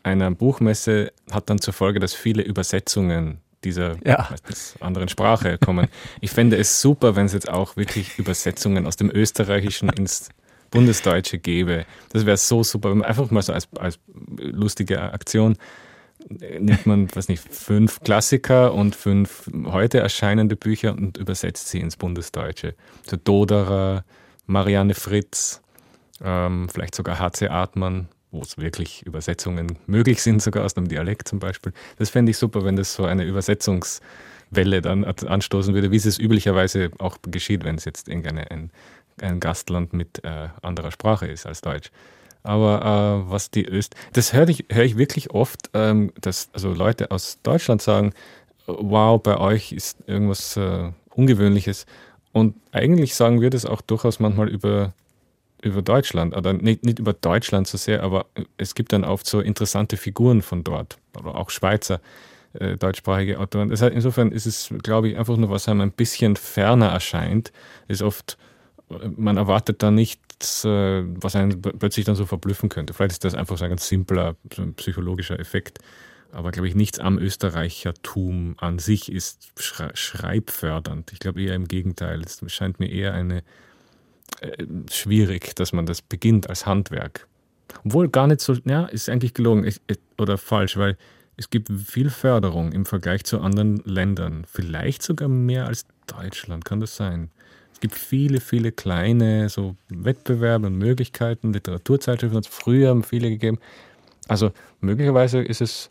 einer 0.04 0.30
Buchmesse 0.30 1.12
hat 1.32 1.50
dann 1.50 1.58
zur 1.58 1.74
Folge, 1.74 1.98
dass 1.98 2.14
viele 2.14 2.42
Übersetzungen 2.42 3.40
dieser 3.64 3.96
ja. 4.06 4.28
anderen 4.80 5.08
Sprache 5.08 5.58
kommen. 5.58 5.88
Ich 6.20 6.30
fände 6.30 6.56
es 6.56 6.80
super, 6.80 7.16
wenn 7.16 7.26
es 7.26 7.32
jetzt 7.32 7.48
auch 7.48 7.76
wirklich 7.76 8.18
Übersetzungen 8.18 8.86
aus 8.86 8.96
dem 8.96 9.10
Österreichischen 9.10 9.88
ins 9.88 10.28
Bundesdeutsche 10.70 11.38
gäbe. 11.38 11.86
Das 12.10 12.26
wäre 12.26 12.36
so 12.36 12.62
super. 12.62 12.90
Einfach 13.04 13.30
mal 13.30 13.42
so 13.42 13.52
als, 13.52 13.68
als 13.78 13.98
lustige 14.36 15.00
Aktion 15.00 15.56
nimmt 16.28 16.86
man, 16.86 17.14
weiß 17.14 17.28
nicht, 17.28 17.42
fünf 17.42 18.00
Klassiker 18.00 18.74
und 18.74 18.94
fünf 18.96 19.50
heute 19.66 19.98
erscheinende 19.98 20.56
Bücher 20.56 20.92
und 20.92 21.16
übersetzt 21.16 21.68
sie 21.68 21.80
ins 21.80 21.96
Bundesdeutsche. 21.96 22.74
So 23.06 23.16
Doderer, 23.16 24.04
Marianne 24.46 24.94
Fritz, 24.94 25.62
ähm, 26.22 26.68
vielleicht 26.68 26.94
sogar 26.94 27.18
H.C. 27.18 27.48
Artmann, 27.48 28.08
wo 28.34 28.42
es 28.42 28.58
wirklich 28.58 29.06
Übersetzungen 29.06 29.78
möglich 29.86 30.22
sind, 30.22 30.42
sogar 30.42 30.64
aus 30.64 30.76
einem 30.76 30.88
Dialekt 30.88 31.28
zum 31.28 31.38
Beispiel. 31.38 31.72
Das 31.96 32.10
fände 32.10 32.30
ich 32.30 32.36
super, 32.36 32.64
wenn 32.64 32.76
das 32.76 32.92
so 32.92 33.04
eine 33.04 33.24
Übersetzungswelle 33.24 34.82
dann 34.82 35.04
anstoßen 35.04 35.72
würde, 35.72 35.90
wie 35.90 35.96
es 35.96 36.18
üblicherweise 36.18 36.90
auch 36.98 37.16
geschieht, 37.22 37.64
wenn 37.64 37.76
es 37.76 37.84
jetzt 37.84 38.08
irgendein 38.08 38.38
ein, 38.38 38.70
ein 39.22 39.40
Gastland 39.40 39.92
mit 39.92 40.22
äh, 40.24 40.48
anderer 40.62 40.90
Sprache 40.90 41.26
ist 41.26 41.46
als 41.46 41.60
Deutsch. 41.60 41.90
Aber 42.42 43.24
äh, 43.26 43.30
was 43.30 43.50
die 43.50 43.66
Öst, 43.66 43.94
das 44.12 44.32
höre 44.34 44.48
ich, 44.48 44.66
hör 44.70 44.84
ich 44.84 44.98
wirklich 44.98 45.30
oft, 45.30 45.70
ähm, 45.72 46.12
dass 46.20 46.50
also 46.52 46.74
Leute 46.74 47.10
aus 47.10 47.38
Deutschland 47.42 47.80
sagen, 47.80 48.12
wow, 48.66 49.22
bei 49.22 49.38
euch 49.38 49.72
ist 49.72 49.98
irgendwas 50.06 50.56
äh, 50.56 50.90
Ungewöhnliches. 51.14 51.86
Und 52.32 52.56
eigentlich 52.72 53.14
sagen 53.14 53.40
wir 53.40 53.50
das 53.50 53.64
auch 53.64 53.80
durchaus 53.80 54.18
manchmal 54.18 54.48
über 54.48 54.92
über 55.64 55.82
Deutschland, 55.82 56.36
oder 56.36 56.52
nicht, 56.52 56.84
nicht 56.84 56.98
über 56.98 57.12
Deutschland 57.12 57.66
so 57.66 57.78
sehr, 57.78 58.02
aber 58.02 58.26
es 58.56 58.74
gibt 58.74 58.92
dann 58.92 59.04
oft 59.04 59.26
so 59.26 59.40
interessante 59.40 59.96
Figuren 59.96 60.42
von 60.42 60.64
dort, 60.64 60.98
oder 61.18 61.34
auch 61.34 61.50
Schweizer 61.50 62.00
äh, 62.54 62.76
deutschsprachige 62.76 63.38
Autoren. 63.38 63.68
Das 63.68 63.82
heißt, 63.82 63.94
insofern 63.94 64.30
ist 64.30 64.46
es, 64.46 64.72
glaube 64.82 65.08
ich, 65.08 65.16
einfach 65.18 65.36
nur, 65.36 65.50
was 65.50 65.68
einem 65.68 65.80
ein 65.80 65.92
bisschen 65.92 66.36
ferner 66.36 66.88
erscheint, 66.88 67.52
ist 67.88 68.02
oft, 68.02 68.38
man 69.16 69.36
erwartet 69.36 69.82
da 69.82 69.90
nichts, 69.90 70.64
äh, 70.64 71.02
was 71.20 71.36
einen 71.36 71.60
plötzlich 71.60 72.04
dann 72.04 72.14
so 72.14 72.26
verblüffen 72.26 72.68
könnte. 72.68 72.94
Vielleicht 72.94 73.12
ist 73.12 73.24
das 73.24 73.34
einfach 73.34 73.56
so 73.56 73.64
ein 73.64 73.70
ganz 73.70 73.88
simpler 73.88 74.36
so 74.54 74.62
ein 74.62 74.74
psychologischer 74.74 75.38
Effekt. 75.40 75.78
Aber 76.32 76.50
glaube 76.50 76.66
ich, 76.66 76.74
nichts 76.74 76.98
am 76.98 77.16
Österreichertum 77.16 78.56
an 78.58 78.80
sich 78.80 79.10
ist 79.10 79.52
schreibfördernd. 79.56 81.12
Ich 81.12 81.20
glaube 81.20 81.40
eher 81.40 81.54
im 81.54 81.68
Gegenteil. 81.68 82.22
Es 82.22 82.42
scheint 82.52 82.80
mir 82.80 82.90
eher 82.90 83.14
eine 83.14 83.44
äh, 84.40 84.64
schwierig, 84.90 85.54
dass 85.56 85.72
man 85.72 85.86
das 85.86 86.02
beginnt 86.02 86.48
als 86.48 86.66
Handwerk. 86.66 87.26
Obwohl 87.84 88.08
gar 88.08 88.26
nicht 88.26 88.40
so, 88.40 88.54
ja, 88.64 88.84
ist 88.86 89.08
eigentlich 89.08 89.34
gelogen 89.34 89.70
oder 90.18 90.38
falsch, 90.38 90.76
weil 90.76 90.96
es 91.36 91.50
gibt 91.50 91.68
viel 91.70 92.10
Förderung 92.10 92.72
im 92.72 92.86
Vergleich 92.86 93.24
zu 93.24 93.40
anderen 93.40 93.78
Ländern. 93.84 94.44
Vielleicht 94.46 95.02
sogar 95.02 95.28
mehr 95.28 95.66
als 95.66 95.86
Deutschland, 96.06 96.64
kann 96.64 96.80
das 96.80 96.96
sein? 96.96 97.30
Es 97.72 97.80
gibt 97.80 97.96
viele, 97.96 98.40
viele 98.40 98.70
kleine 98.70 99.48
so 99.48 99.76
Wettbewerbe 99.88 100.68
und 100.68 100.78
Möglichkeiten. 100.78 101.52
Literaturzeitschriften 101.52 102.36
hat 102.36 102.46
es 102.46 102.54
früher 102.54 103.02
viele 103.02 103.30
gegeben. 103.30 103.58
Also 104.28 104.52
möglicherweise 104.80 105.42
ist 105.42 105.60
es, 105.60 105.90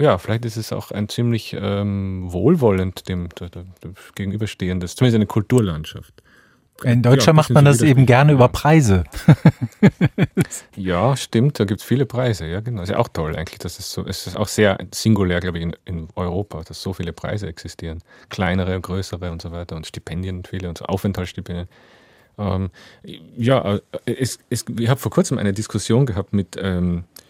ja, 0.00 0.16
vielleicht 0.18 0.44
ist 0.44 0.56
es 0.56 0.72
auch 0.72 0.90
ein 0.90 1.08
ziemlich 1.08 1.54
ähm, 1.58 2.32
wohlwollend 2.32 3.08
dem, 3.08 3.28
dem, 3.28 3.50
dem 3.84 3.94
gegenüberstehendes, 4.14 4.96
zumindest 4.96 5.16
eine 5.16 5.26
Kulturlandschaft. 5.26 6.22
In 6.84 7.02
Deutschland 7.02 7.26
ja, 7.26 7.32
macht 7.32 7.50
man 7.50 7.64
das 7.64 7.82
eben 7.82 8.06
gerne 8.06 8.32
über 8.32 8.48
Preise. 8.48 9.02
ja, 10.76 11.16
stimmt, 11.16 11.58
da 11.58 11.64
gibt 11.64 11.80
es 11.80 11.86
viele 11.86 12.06
Preise, 12.06 12.46
ja, 12.46 12.60
genau. 12.60 12.82
Ist 12.82 12.90
ja 12.90 12.98
auch 12.98 13.08
toll 13.08 13.34
eigentlich. 13.34 13.58
Das 13.58 13.80
ist 13.80 13.90
so, 13.90 14.06
es 14.06 14.28
ist 14.28 14.36
auch 14.36 14.46
sehr 14.46 14.78
singulär, 14.94 15.40
glaube 15.40 15.58
ich, 15.58 15.64
in, 15.64 15.76
in, 15.86 16.08
Europa, 16.14 16.62
dass 16.62 16.80
so 16.80 16.92
viele 16.92 17.12
Preise 17.12 17.48
existieren. 17.48 17.98
Kleinere 18.28 18.80
größere 18.80 19.32
und 19.32 19.42
so 19.42 19.50
weiter 19.50 19.74
und 19.74 19.88
Stipendien 19.88 20.44
viele 20.44 20.68
und 20.68 20.78
so 20.78 20.84
Aufenthaltsstipendien. 20.84 21.68
Ähm, 22.38 22.70
ja, 23.36 23.74
äh, 23.74 23.80
es, 24.04 24.38
es, 24.48 24.64
ich 24.78 24.88
habe 24.88 25.00
vor 25.00 25.10
kurzem 25.10 25.38
eine 25.38 25.52
Diskussion 25.52 26.06
gehabt 26.06 26.32
mit 26.32 26.56
ähm, 26.60 26.98
äh, 26.98 27.27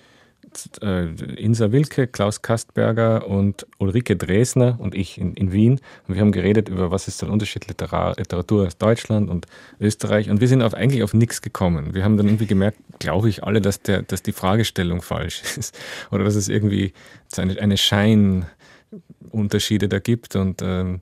Insa 1.36 1.72
Wilke, 1.72 2.07
Klaus 2.07 2.42
Kastberger 2.42 3.26
und 3.26 3.66
Ulrike 3.78 4.16
Dresner 4.16 4.78
und 4.80 4.94
ich 4.94 5.18
in, 5.18 5.34
in 5.34 5.53
Wien. 5.53 5.80
Und 6.07 6.14
wir 6.14 6.20
haben 6.20 6.30
geredet 6.32 6.68
über, 6.68 6.90
was 6.90 7.09
ist 7.09 7.22
der 7.22 7.30
Unterschied 7.30 7.66
Literar, 7.68 8.14
Literatur 8.16 8.66
aus 8.66 8.76
Deutschland 8.78 9.30
und 9.30 9.46
Österreich. 9.80 10.28
Und 10.30 10.40
wir 10.40 10.49
sind 10.49 10.62
auf, 10.62 10.74
eigentlich 10.74 11.03
auf 11.03 11.14
nichts 11.14 11.42
gekommen. 11.42 11.94
Wir 11.94 12.05
haben 12.05 12.16
dann 12.16 12.26
irgendwie 12.26 12.46
gemerkt, 12.46 12.78
glaube 12.99 13.28
ich, 13.28 13.44
alle, 13.44 13.61
dass, 13.61 13.82
der, 13.82 14.03
dass 14.03 14.22
die 14.22 14.32
Fragestellung 14.32 15.03
falsch 15.03 15.42
ist. 15.57 15.78
Oder 16.11 16.24
dass 16.24 16.34
es 16.34 16.49
irgendwie 16.49 16.92
eine, 17.36 17.61
eine 17.61 17.76
Scheinunterschiede 17.76 19.88
da 19.88 19.99
gibt. 19.99 20.36
Und 20.36 20.62
ähm, 20.62 21.01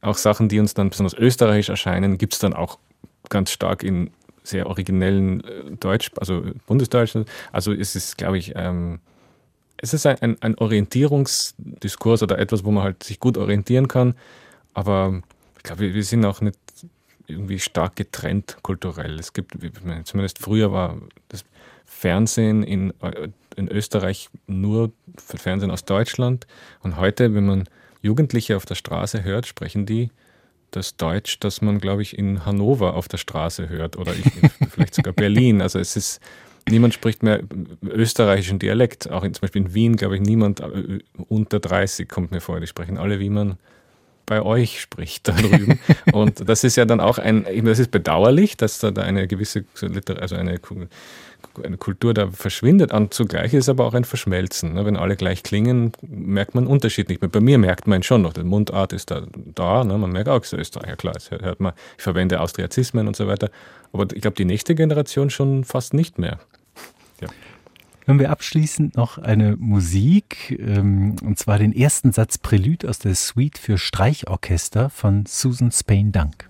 auch 0.00 0.16
Sachen, 0.16 0.48
die 0.48 0.60
uns 0.60 0.74
dann 0.74 0.90
besonders 0.90 1.14
österreichisch 1.14 1.70
erscheinen, 1.70 2.18
gibt 2.18 2.34
es 2.34 2.40
dann 2.40 2.52
auch 2.52 2.78
ganz 3.28 3.50
stark 3.50 3.82
in 3.82 4.10
sehr 4.42 4.66
originellen 4.66 5.44
äh, 5.44 5.76
Deutsch, 5.78 6.10
also 6.18 6.42
Bundesdeutschen. 6.66 7.26
Also 7.52 7.72
es 7.72 7.96
ist, 7.96 8.18
glaube 8.18 8.38
ich, 8.38 8.52
ähm, 8.56 9.00
es 9.76 9.94
ist 9.94 10.06
ein, 10.06 10.40
ein, 10.40 10.56
Orientierungsdiskurs 10.56 12.22
oder 12.22 12.38
etwas, 12.38 12.64
wo 12.64 12.70
man 12.70 12.84
halt 12.84 13.02
sich 13.02 13.18
gut 13.18 13.36
orientieren 13.36 13.88
kann. 13.88 14.14
Aber 14.74 15.22
ich 15.56 15.62
glaube, 15.64 15.92
wir 15.94 16.04
sind 16.04 16.24
auch 16.24 16.40
nicht 16.40 16.58
irgendwie 17.26 17.58
stark 17.58 17.96
getrennt 17.96 18.58
kulturell. 18.62 19.18
Es 19.18 19.32
gibt, 19.32 19.56
zumindest 20.04 20.38
früher 20.38 20.72
war 20.72 20.98
das 21.28 21.44
Fernsehen 21.84 22.62
in, 22.62 22.92
äh, 23.00 23.28
in 23.56 23.68
Österreich 23.68 24.28
nur 24.46 24.92
Fernsehen 25.16 25.70
aus 25.70 25.84
Deutschland. 25.84 26.46
Und 26.80 26.96
heute, 26.96 27.34
wenn 27.34 27.46
man 27.46 27.68
Jugendliche 28.02 28.56
auf 28.56 28.66
der 28.66 28.74
Straße 28.74 29.22
hört, 29.24 29.46
sprechen 29.46 29.86
die 29.86 30.10
das 30.72 30.96
Deutsch, 30.96 31.38
das 31.40 31.62
man, 31.62 31.78
glaube 31.78 32.02
ich, 32.02 32.18
in 32.18 32.44
Hannover 32.44 32.94
auf 32.94 33.08
der 33.08 33.18
Straße 33.18 33.68
hört 33.68 33.96
oder 33.96 34.12
ich, 34.12 34.24
vielleicht 34.70 34.94
sogar 34.94 35.12
Berlin. 35.12 35.62
Also 35.62 35.78
es 35.78 35.96
ist, 35.96 36.20
niemand 36.68 36.94
spricht 36.94 37.22
mehr 37.22 37.40
österreichischen 37.82 38.58
Dialekt. 38.58 39.10
Auch 39.10 39.22
in, 39.22 39.34
zum 39.34 39.42
Beispiel 39.42 39.62
in 39.62 39.74
Wien, 39.74 39.96
glaube 39.96 40.16
ich, 40.16 40.22
niemand 40.22 40.60
äh, 40.60 40.98
unter 41.28 41.60
30 41.60 42.08
kommt 42.08 42.32
mir 42.32 42.40
vor. 42.40 42.60
Die 42.60 42.66
sprechen 42.66 42.98
alle, 42.98 43.20
wie 43.20 43.30
man 43.30 43.58
bei 44.32 44.40
euch 44.40 44.80
spricht 44.80 45.28
da 45.28 45.32
drüben. 45.32 45.78
Und 46.12 46.48
das 46.48 46.64
ist 46.64 46.76
ja 46.76 46.86
dann 46.86 47.00
auch 47.00 47.18
ein, 47.18 47.44
das 47.64 47.78
ist 47.78 47.90
bedauerlich, 47.90 48.56
dass 48.56 48.78
da 48.78 48.88
eine 48.88 49.28
gewisse, 49.28 49.66
also 50.18 50.36
eine 50.36 50.58
eine 51.62 51.76
Kultur 51.76 52.14
da 52.14 52.30
verschwindet. 52.30 52.94
Und 52.94 53.12
zugleich 53.12 53.52
ist 53.52 53.68
aber 53.68 53.84
auch 53.84 53.92
ein 53.92 54.04
Verschmelzen. 54.04 54.72
Ne? 54.72 54.86
Wenn 54.86 54.96
alle 54.96 55.16
gleich 55.16 55.42
klingen, 55.42 55.92
merkt 56.00 56.54
man 56.54 56.66
Unterschied 56.66 57.10
nicht 57.10 57.20
mehr. 57.20 57.28
Bei 57.28 57.40
mir 57.40 57.58
merkt 57.58 57.86
man 57.86 58.02
schon 58.02 58.22
noch, 58.22 58.32
die 58.32 58.42
Mundart 58.42 58.94
ist 58.94 59.10
da, 59.10 59.26
da 59.54 59.84
ne? 59.84 59.98
man 59.98 60.12
merkt 60.12 60.30
auch, 60.30 60.40
ist 60.42 60.54
Österreicher, 60.54 60.96
klar, 60.96 61.12
das 61.12 61.30
hört 61.30 61.60
man, 61.60 61.74
ich 61.98 62.02
verwende 62.02 62.40
Austriazismen 62.40 63.06
und 63.06 63.16
so 63.16 63.26
weiter. 63.26 63.50
Aber 63.92 64.06
ich 64.14 64.22
glaube, 64.22 64.36
die 64.36 64.46
nächste 64.46 64.74
Generation 64.74 65.28
schon 65.28 65.64
fast 65.64 65.92
nicht 65.92 66.18
mehr. 66.18 66.38
Ja. 67.20 67.28
Hören 68.04 68.18
wir 68.18 68.30
abschließend 68.30 68.96
noch 68.96 69.18
eine 69.18 69.56
Musik, 69.56 70.58
ähm, 70.58 71.14
und 71.22 71.38
zwar 71.38 71.58
den 71.58 71.72
ersten 71.72 72.10
Satz 72.10 72.36
Prälude 72.36 72.88
aus 72.88 72.98
der 72.98 73.14
Suite 73.14 73.58
für 73.58 73.78
Streichorchester 73.78 74.90
von 74.90 75.24
Susan 75.24 75.70
Spain 75.70 76.10
Dunk. 76.10 76.48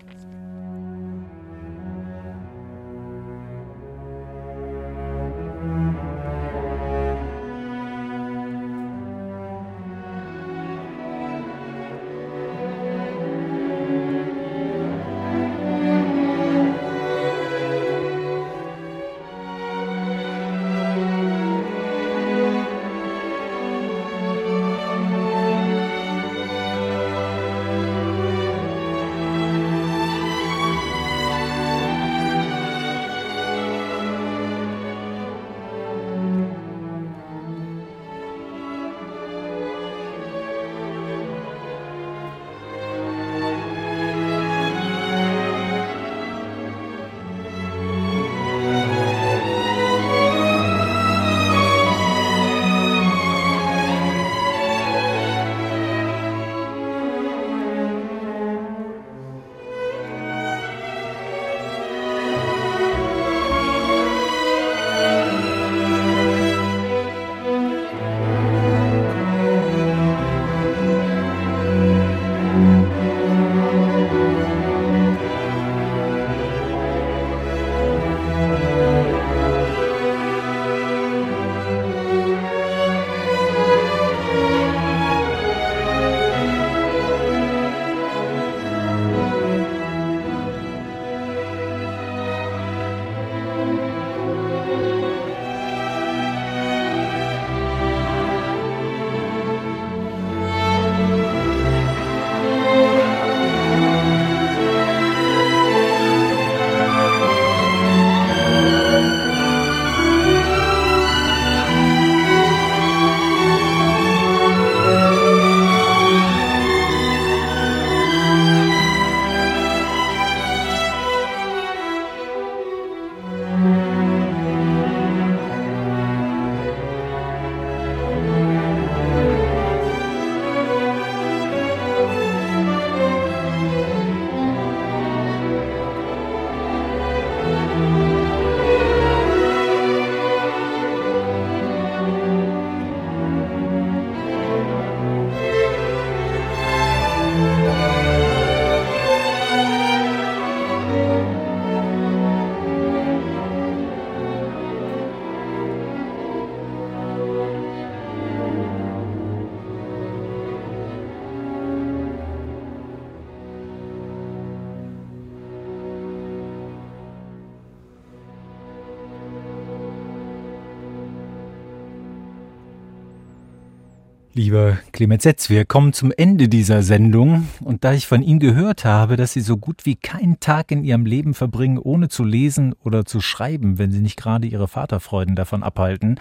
Lieber 174.34 174.78
Clemens 174.92 175.24
Setz, 175.24 175.50
wir 175.50 175.66
kommen 175.66 175.92
zum 175.92 176.10
Ende 176.16 176.48
dieser 176.48 176.82
Sendung 176.82 177.48
und 177.60 177.84
da 177.84 177.92
ich 177.92 178.06
von 178.06 178.22
Ihnen 178.22 178.40
gehört 178.40 178.82
habe, 178.82 179.16
dass 179.16 179.34
Sie 179.34 179.42
so 179.42 179.58
gut 179.58 179.84
wie 179.84 179.94
keinen 179.94 180.40
Tag 180.40 180.70
in 180.70 180.84
Ihrem 180.84 181.04
Leben 181.04 181.34
verbringen, 181.34 181.76
ohne 181.76 182.08
zu 182.08 182.24
lesen 182.24 182.74
oder 182.82 183.04
zu 183.04 183.20
schreiben, 183.20 183.76
wenn 183.76 183.90
Sie 183.90 184.00
nicht 184.00 184.16
gerade 184.16 184.46
Ihre 184.46 184.68
Vaterfreuden 184.68 185.36
davon 185.36 185.62
abhalten, 185.62 186.18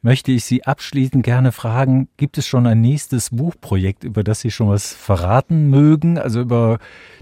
möchte 0.00 0.30
ich 0.30 0.44
Sie 0.44 0.64
abschließend 0.64 1.24
gerne 1.24 1.50
fragen, 1.50 2.08
gibt 2.18 2.38
es 2.38 2.46
schon 2.46 2.68
ein 2.68 2.80
nächstes 2.80 3.30
Buchprojekt, 3.30 4.04
über 4.04 4.22
das 4.22 4.42
Sie 4.42 4.52
schon 4.52 4.68
was 4.68 4.92
verraten 4.92 5.70
mögen, 5.70 6.18
also 6.18 6.42
über 6.42 6.78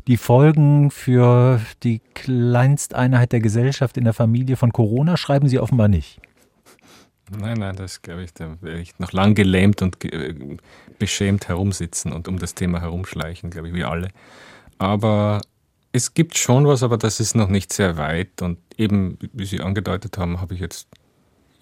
die 0.09 0.19
Folgen 0.19 0.91
für 0.91 1.59
die 1.83 2.03
Kleinsteinheit 2.13 3.33
der 3.33 3.41
Gesellschaft 3.41 3.97
in 3.97 4.05
der 4.05 4.13
Familie 4.13 4.57
von 4.57 4.73
Corona 4.73 5.17
schreiben 5.17 5.49
Sie 5.49 5.59
offenbar 5.59 5.89
nicht. 5.89 6.21
Nein, 7.31 7.59
nein, 7.59 7.77
das 7.77 8.03
glaube 8.03 8.23
ich, 8.23 8.33
da 8.33 8.57
werde 8.61 8.81
ich 8.81 8.99
noch 8.99 9.13
lang 9.13 9.35
gelähmt 9.35 9.83
und 9.83 10.01
ge 10.01 10.59
beschämt 10.99 11.49
herumsitzen 11.49 12.13
und 12.13 12.27
um 12.27 12.39
das 12.39 12.55
Thema 12.55 12.81
herumschleichen, 12.81 13.51
glaube 13.51 13.69
ich, 13.69 13.75
wie 13.75 13.85
alle. 13.85 14.09
Aber 14.79 15.41
es 15.93 16.15
gibt 16.15 16.37
schon 16.39 16.67
was, 16.67 16.83
aber 16.83 16.97
das 16.97 17.21
ist 17.21 17.35
noch 17.35 17.49
nicht 17.49 17.73
sehr 17.73 17.97
weit. 17.97 18.43
Und 18.43 18.59
eben, 18.77 19.19
wie 19.33 19.45
Sie 19.45 19.61
angedeutet 19.61 20.19
haben, 20.19 20.41
habe 20.41 20.55
ich 20.55 20.61
jetzt 20.61 20.89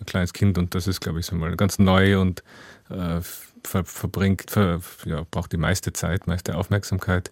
ein 0.01 0.07
kleines 0.07 0.33
Kind 0.33 0.59
und 0.59 0.75
das 0.75 0.87
ist, 0.87 1.01
glaube 1.01 1.21
ich, 1.21 1.27
so 1.27 1.37
mal 1.37 1.57
ganz 1.57 1.79
neu 1.79 2.21
und 2.21 2.43
äh, 2.91 3.21
ver 3.64 3.85
verbringt, 3.85 4.51
ver 4.51 4.81
ja, 5.05 5.27
braucht 5.31 5.53
die 5.53 5.57
meiste 5.57 5.93
Zeit, 5.93 6.27
meiste 6.27 6.57
Aufmerksamkeit. 6.57 7.31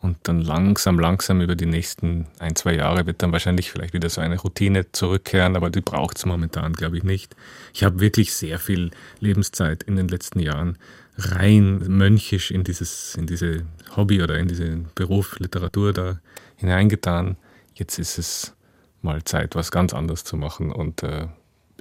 Und 0.00 0.18
dann 0.24 0.40
langsam, 0.40 0.98
langsam 0.98 1.40
über 1.40 1.56
die 1.56 1.66
nächsten 1.66 2.26
ein, 2.38 2.54
zwei 2.54 2.74
Jahre 2.74 3.06
wird 3.06 3.22
dann 3.22 3.32
wahrscheinlich 3.32 3.70
vielleicht 3.70 3.94
wieder 3.94 4.10
so 4.10 4.20
eine 4.20 4.38
Routine 4.38 4.92
zurückkehren, 4.92 5.56
aber 5.56 5.70
die 5.70 5.80
braucht 5.80 6.18
es 6.18 6.26
momentan, 6.26 6.74
glaube 6.74 6.98
ich, 6.98 7.02
nicht. 7.02 7.34
Ich 7.72 7.82
habe 7.82 7.98
wirklich 7.98 8.34
sehr 8.34 8.58
viel 8.58 8.90
Lebenszeit 9.20 9.82
in 9.82 9.96
den 9.96 10.08
letzten 10.08 10.40
Jahren 10.40 10.78
rein 11.16 11.78
mönchisch 11.88 12.50
in 12.50 12.62
dieses, 12.62 13.14
in 13.14 13.26
diese 13.26 13.64
Hobby 13.96 14.22
oder 14.22 14.38
in 14.38 14.48
diesen 14.48 14.88
Beruf 14.94 15.38
Literatur 15.38 15.92
da 15.92 16.20
hineingetan. 16.56 17.36
Jetzt 17.74 17.98
ist 17.98 18.18
es 18.18 18.54
mal 19.02 19.24
Zeit, 19.24 19.54
was 19.54 19.70
ganz 19.70 19.94
anderes 19.94 20.24
zu 20.24 20.36
machen 20.36 20.72
und 20.72 21.02
äh, 21.02 21.26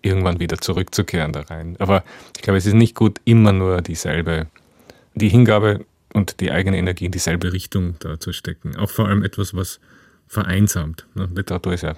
irgendwann 0.02 0.40
wieder 0.40 0.58
zurückzukehren 0.60 1.34
da 1.34 1.42
rein. 1.42 1.76
Aber 1.80 2.04
ich 2.36 2.44
glaube, 2.44 2.58
es 2.58 2.66
ist 2.66 2.74
nicht 2.74 2.96
gut, 2.96 3.20
immer 3.26 3.52
nur 3.52 3.82
dieselbe, 3.82 4.48
die 5.16 5.30
Hingabe 5.30 5.86
und 6.16 6.40
die 6.40 6.52
eigene 6.52 6.78
Energie 6.78 7.06
in 7.06 7.12
dieselbe 7.12 7.54
Richtung 7.54 7.96
da 8.00 8.20
zu 8.20 8.32
stecken. 8.32 8.76
Auch 8.78 8.90
vor 8.90 9.08
allem 9.08 9.24
etwas, 9.24 9.54
was 9.54 9.80
vereinsamt. 10.28 11.06
Ne? 11.14 11.30
Literatur 11.34 11.74
ist 11.74 11.84
ja 11.84 11.96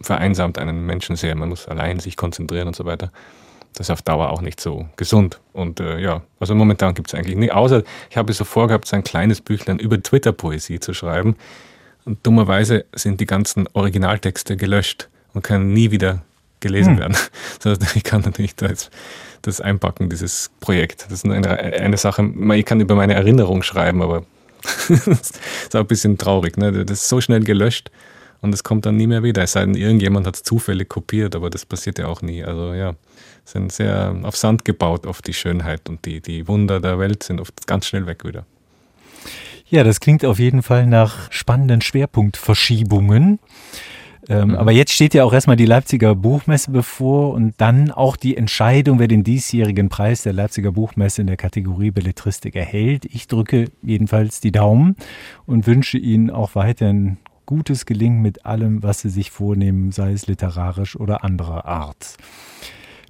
vereinsamt 0.00 0.58
einen 0.58 0.86
Menschen 0.86 1.16
sehr. 1.16 1.34
Man 1.34 1.50
muss 1.50 1.68
allein 1.68 2.00
sich 2.00 2.16
konzentrieren 2.16 2.68
und 2.68 2.74
so 2.74 2.84
weiter. 2.84 3.12
Das 3.74 3.86
ist 3.86 3.90
auf 3.90 4.02
Dauer 4.02 4.30
auch 4.30 4.40
nicht 4.40 4.60
so 4.60 4.88
gesund. 4.96 5.38
Und 5.52 5.80
äh, 5.80 6.00
ja, 6.00 6.22
also 6.40 6.54
momentan 6.54 6.94
gibt 6.94 7.08
es 7.08 7.14
eigentlich 7.14 7.36
nicht. 7.36 7.52
Außer 7.52 7.82
ich 8.10 8.16
habe 8.16 8.32
so 8.32 8.44
vorgehabt, 8.44 8.88
so 8.88 8.96
ein 8.96 9.04
kleines 9.04 9.40
Büchlein 9.40 9.78
über 9.78 10.02
Twitter-Poesie 10.02 10.80
zu 10.80 10.94
schreiben. 10.94 11.36
Und 12.04 12.26
dummerweise 12.26 12.86
sind 12.94 13.20
die 13.20 13.26
ganzen 13.26 13.68
Originaltexte 13.74 14.56
gelöscht 14.56 15.08
und 15.34 15.42
können 15.42 15.74
nie 15.74 15.90
wieder 15.90 16.22
gelesen 16.60 16.94
hm. 16.94 16.98
werden. 16.98 17.16
Ich 17.94 18.02
kann 18.02 18.22
natürlich 18.22 18.56
da 18.56 18.66
jetzt 18.66 18.90
das 19.42 19.60
einpacken, 19.60 20.08
dieses 20.08 20.50
Projekt. 20.60 21.06
Das 21.08 21.24
ist 21.24 21.24
eine, 21.24 21.48
eine 21.48 21.96
Sache, 21.96 22.30
ich 22.54 22.64
kann 22.64 22.80
über 22.80 22.94
meine 22.94 23.14
Erinnerung 23.14 23.62
schreiben, 23.62 24.02
aber 24.02 24.24
das 24.88 24.88
ist 25.10 25.76
auch 25.76 25.80
ein 25.80 25.86
bisschen 25.86 26.18
traurig. 26.18 26.56
Ne? 26.56 26.84
Das 26.84 27.02
ist 27.02 27.08
so 27.08 27.20
schnell 27.20 27.44
gelöscht 27.44 27.90
und 28.40 28.54
es 28.54 28.64
kommt 28.64 28.86
dann 28.86 28.96
nie 28.96 29.06
mehr 29.06 29.22
wieder. 29.22 29.42
Es 29.42 29.52
sei 29.52 29.60
denn, 29.60 29.74
irgendjemand 29.74 30.26
hat 30.26 30.36
es 30.36 30.42
zufällig 30.42 30.88
kopiert, 30.88 31.34
aber 31.34 31.50
das 31.50 31.66
passiert 31.66 31.98
ja 31.98 32.06
auch 32.06 32.22
nie. 32.22 32.44
Also 32.44 32.74
ja, 32.74 32.94
sind 33.44 33.72
sehr 33.72 34.14
auf 34.22 34.36
Sand 34.36 34.64
gebaut, 34.64 35.06
oft 35.06 35.26
die 35.26 35.34
Schönheit 35.34 35.88
und 35.88 36.04
die, 36.04 36.20
die 36.20 36.46
Wunder 36.48 36.80
der 36.80 36.98
Welt 36.98 37.22
sind 37.22 37.40
oft 37.40 37.66
ganz 37.66 37.86
schnell 37.86 38.06
weg 38.06 38.24
wieder. 38.24 38.44
Ja, 39.70 39.84
das 39.84 40.00
klingt 40.00 40.24
auf 40.24 40.38
jeden 40.38 40.62
Fall 40.62 40.86
nach 40.86 41.30
spannenden 41.30 41.82
Schwerpunktverschiebungen. 41.82 43.38
Ähm, 44.28 44.48
mhm. 44.48 44.54
Aber 44.56 44.72
jetzt 44.72 44.92
steht 44.92 45.14
ja 45.14 45.24
auch 45.24 45.32
erstmal 45.32 45.56
die 45.56 45.64
Leipziger 45.64 46.14
Buchmesse 46.14 46.70
bevor 46.70 47.32
und 47.32 47.54
dann 47.58 47.90
auch 47.90 48.16
die 48.16 48.36
Entscheidung, 48.36 48.98
wer 48.98 49.08
den 49.08 49.24
diesjährigen 49.24 49.88
Preis 49.88 50.22
der 50.22 50.34
Leipziger 50.34 50.72
Buchmesse 50.72 51.22
in 51.22 51.26
der 51.26 51.36
Kategorie 51.36 51.90
Belletristik 51.90 52.54
erhält. 52.54 53.06
Ich 53.06 53.26
drücke 53.26 53.66
jedenfalls 53.82 54.40
die 54.40 54.52
Daumen 54.52 54.96
und 55.46 55.66
wünsche 55.66 55.96
Ihnen 55.96 56.30
auch 56.30 56.54
weiterhin 56.54 57.16
gutes 57.46 57.86
Gelingen 57.86 58.20
mit 58.20 58.44
allem, 58.44 58.82
was 58.82 59.00
Sie 59.00 59.08
sich 59.08 59.30
vornehmen, 59.30 59.92
sei 59.92 60.12
es 60.12 60.26
literarisch 60.26 60.96
oder 60.96 61.24
anderer 61.24 61.64
Art. 61.64 62.16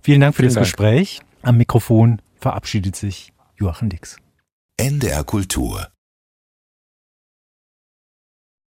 Vielen 0.02 0.20
Dank 0.20 0.36
für 0.36 0.42
Vielen 0.42 0.48
das 0.48 0.54
Dank. 0.54 0.66
Gespräch. 0.66 1.20
Am 1.42 1.56
Mikrofon 1.56 2.22
verabschiedet 2.36 2.94
sich 2.94 3.32
Joachim 3.56 3.88
Dix. 3.88 4.18
NDR 4.76 5.24
Kultur 5.24 5.88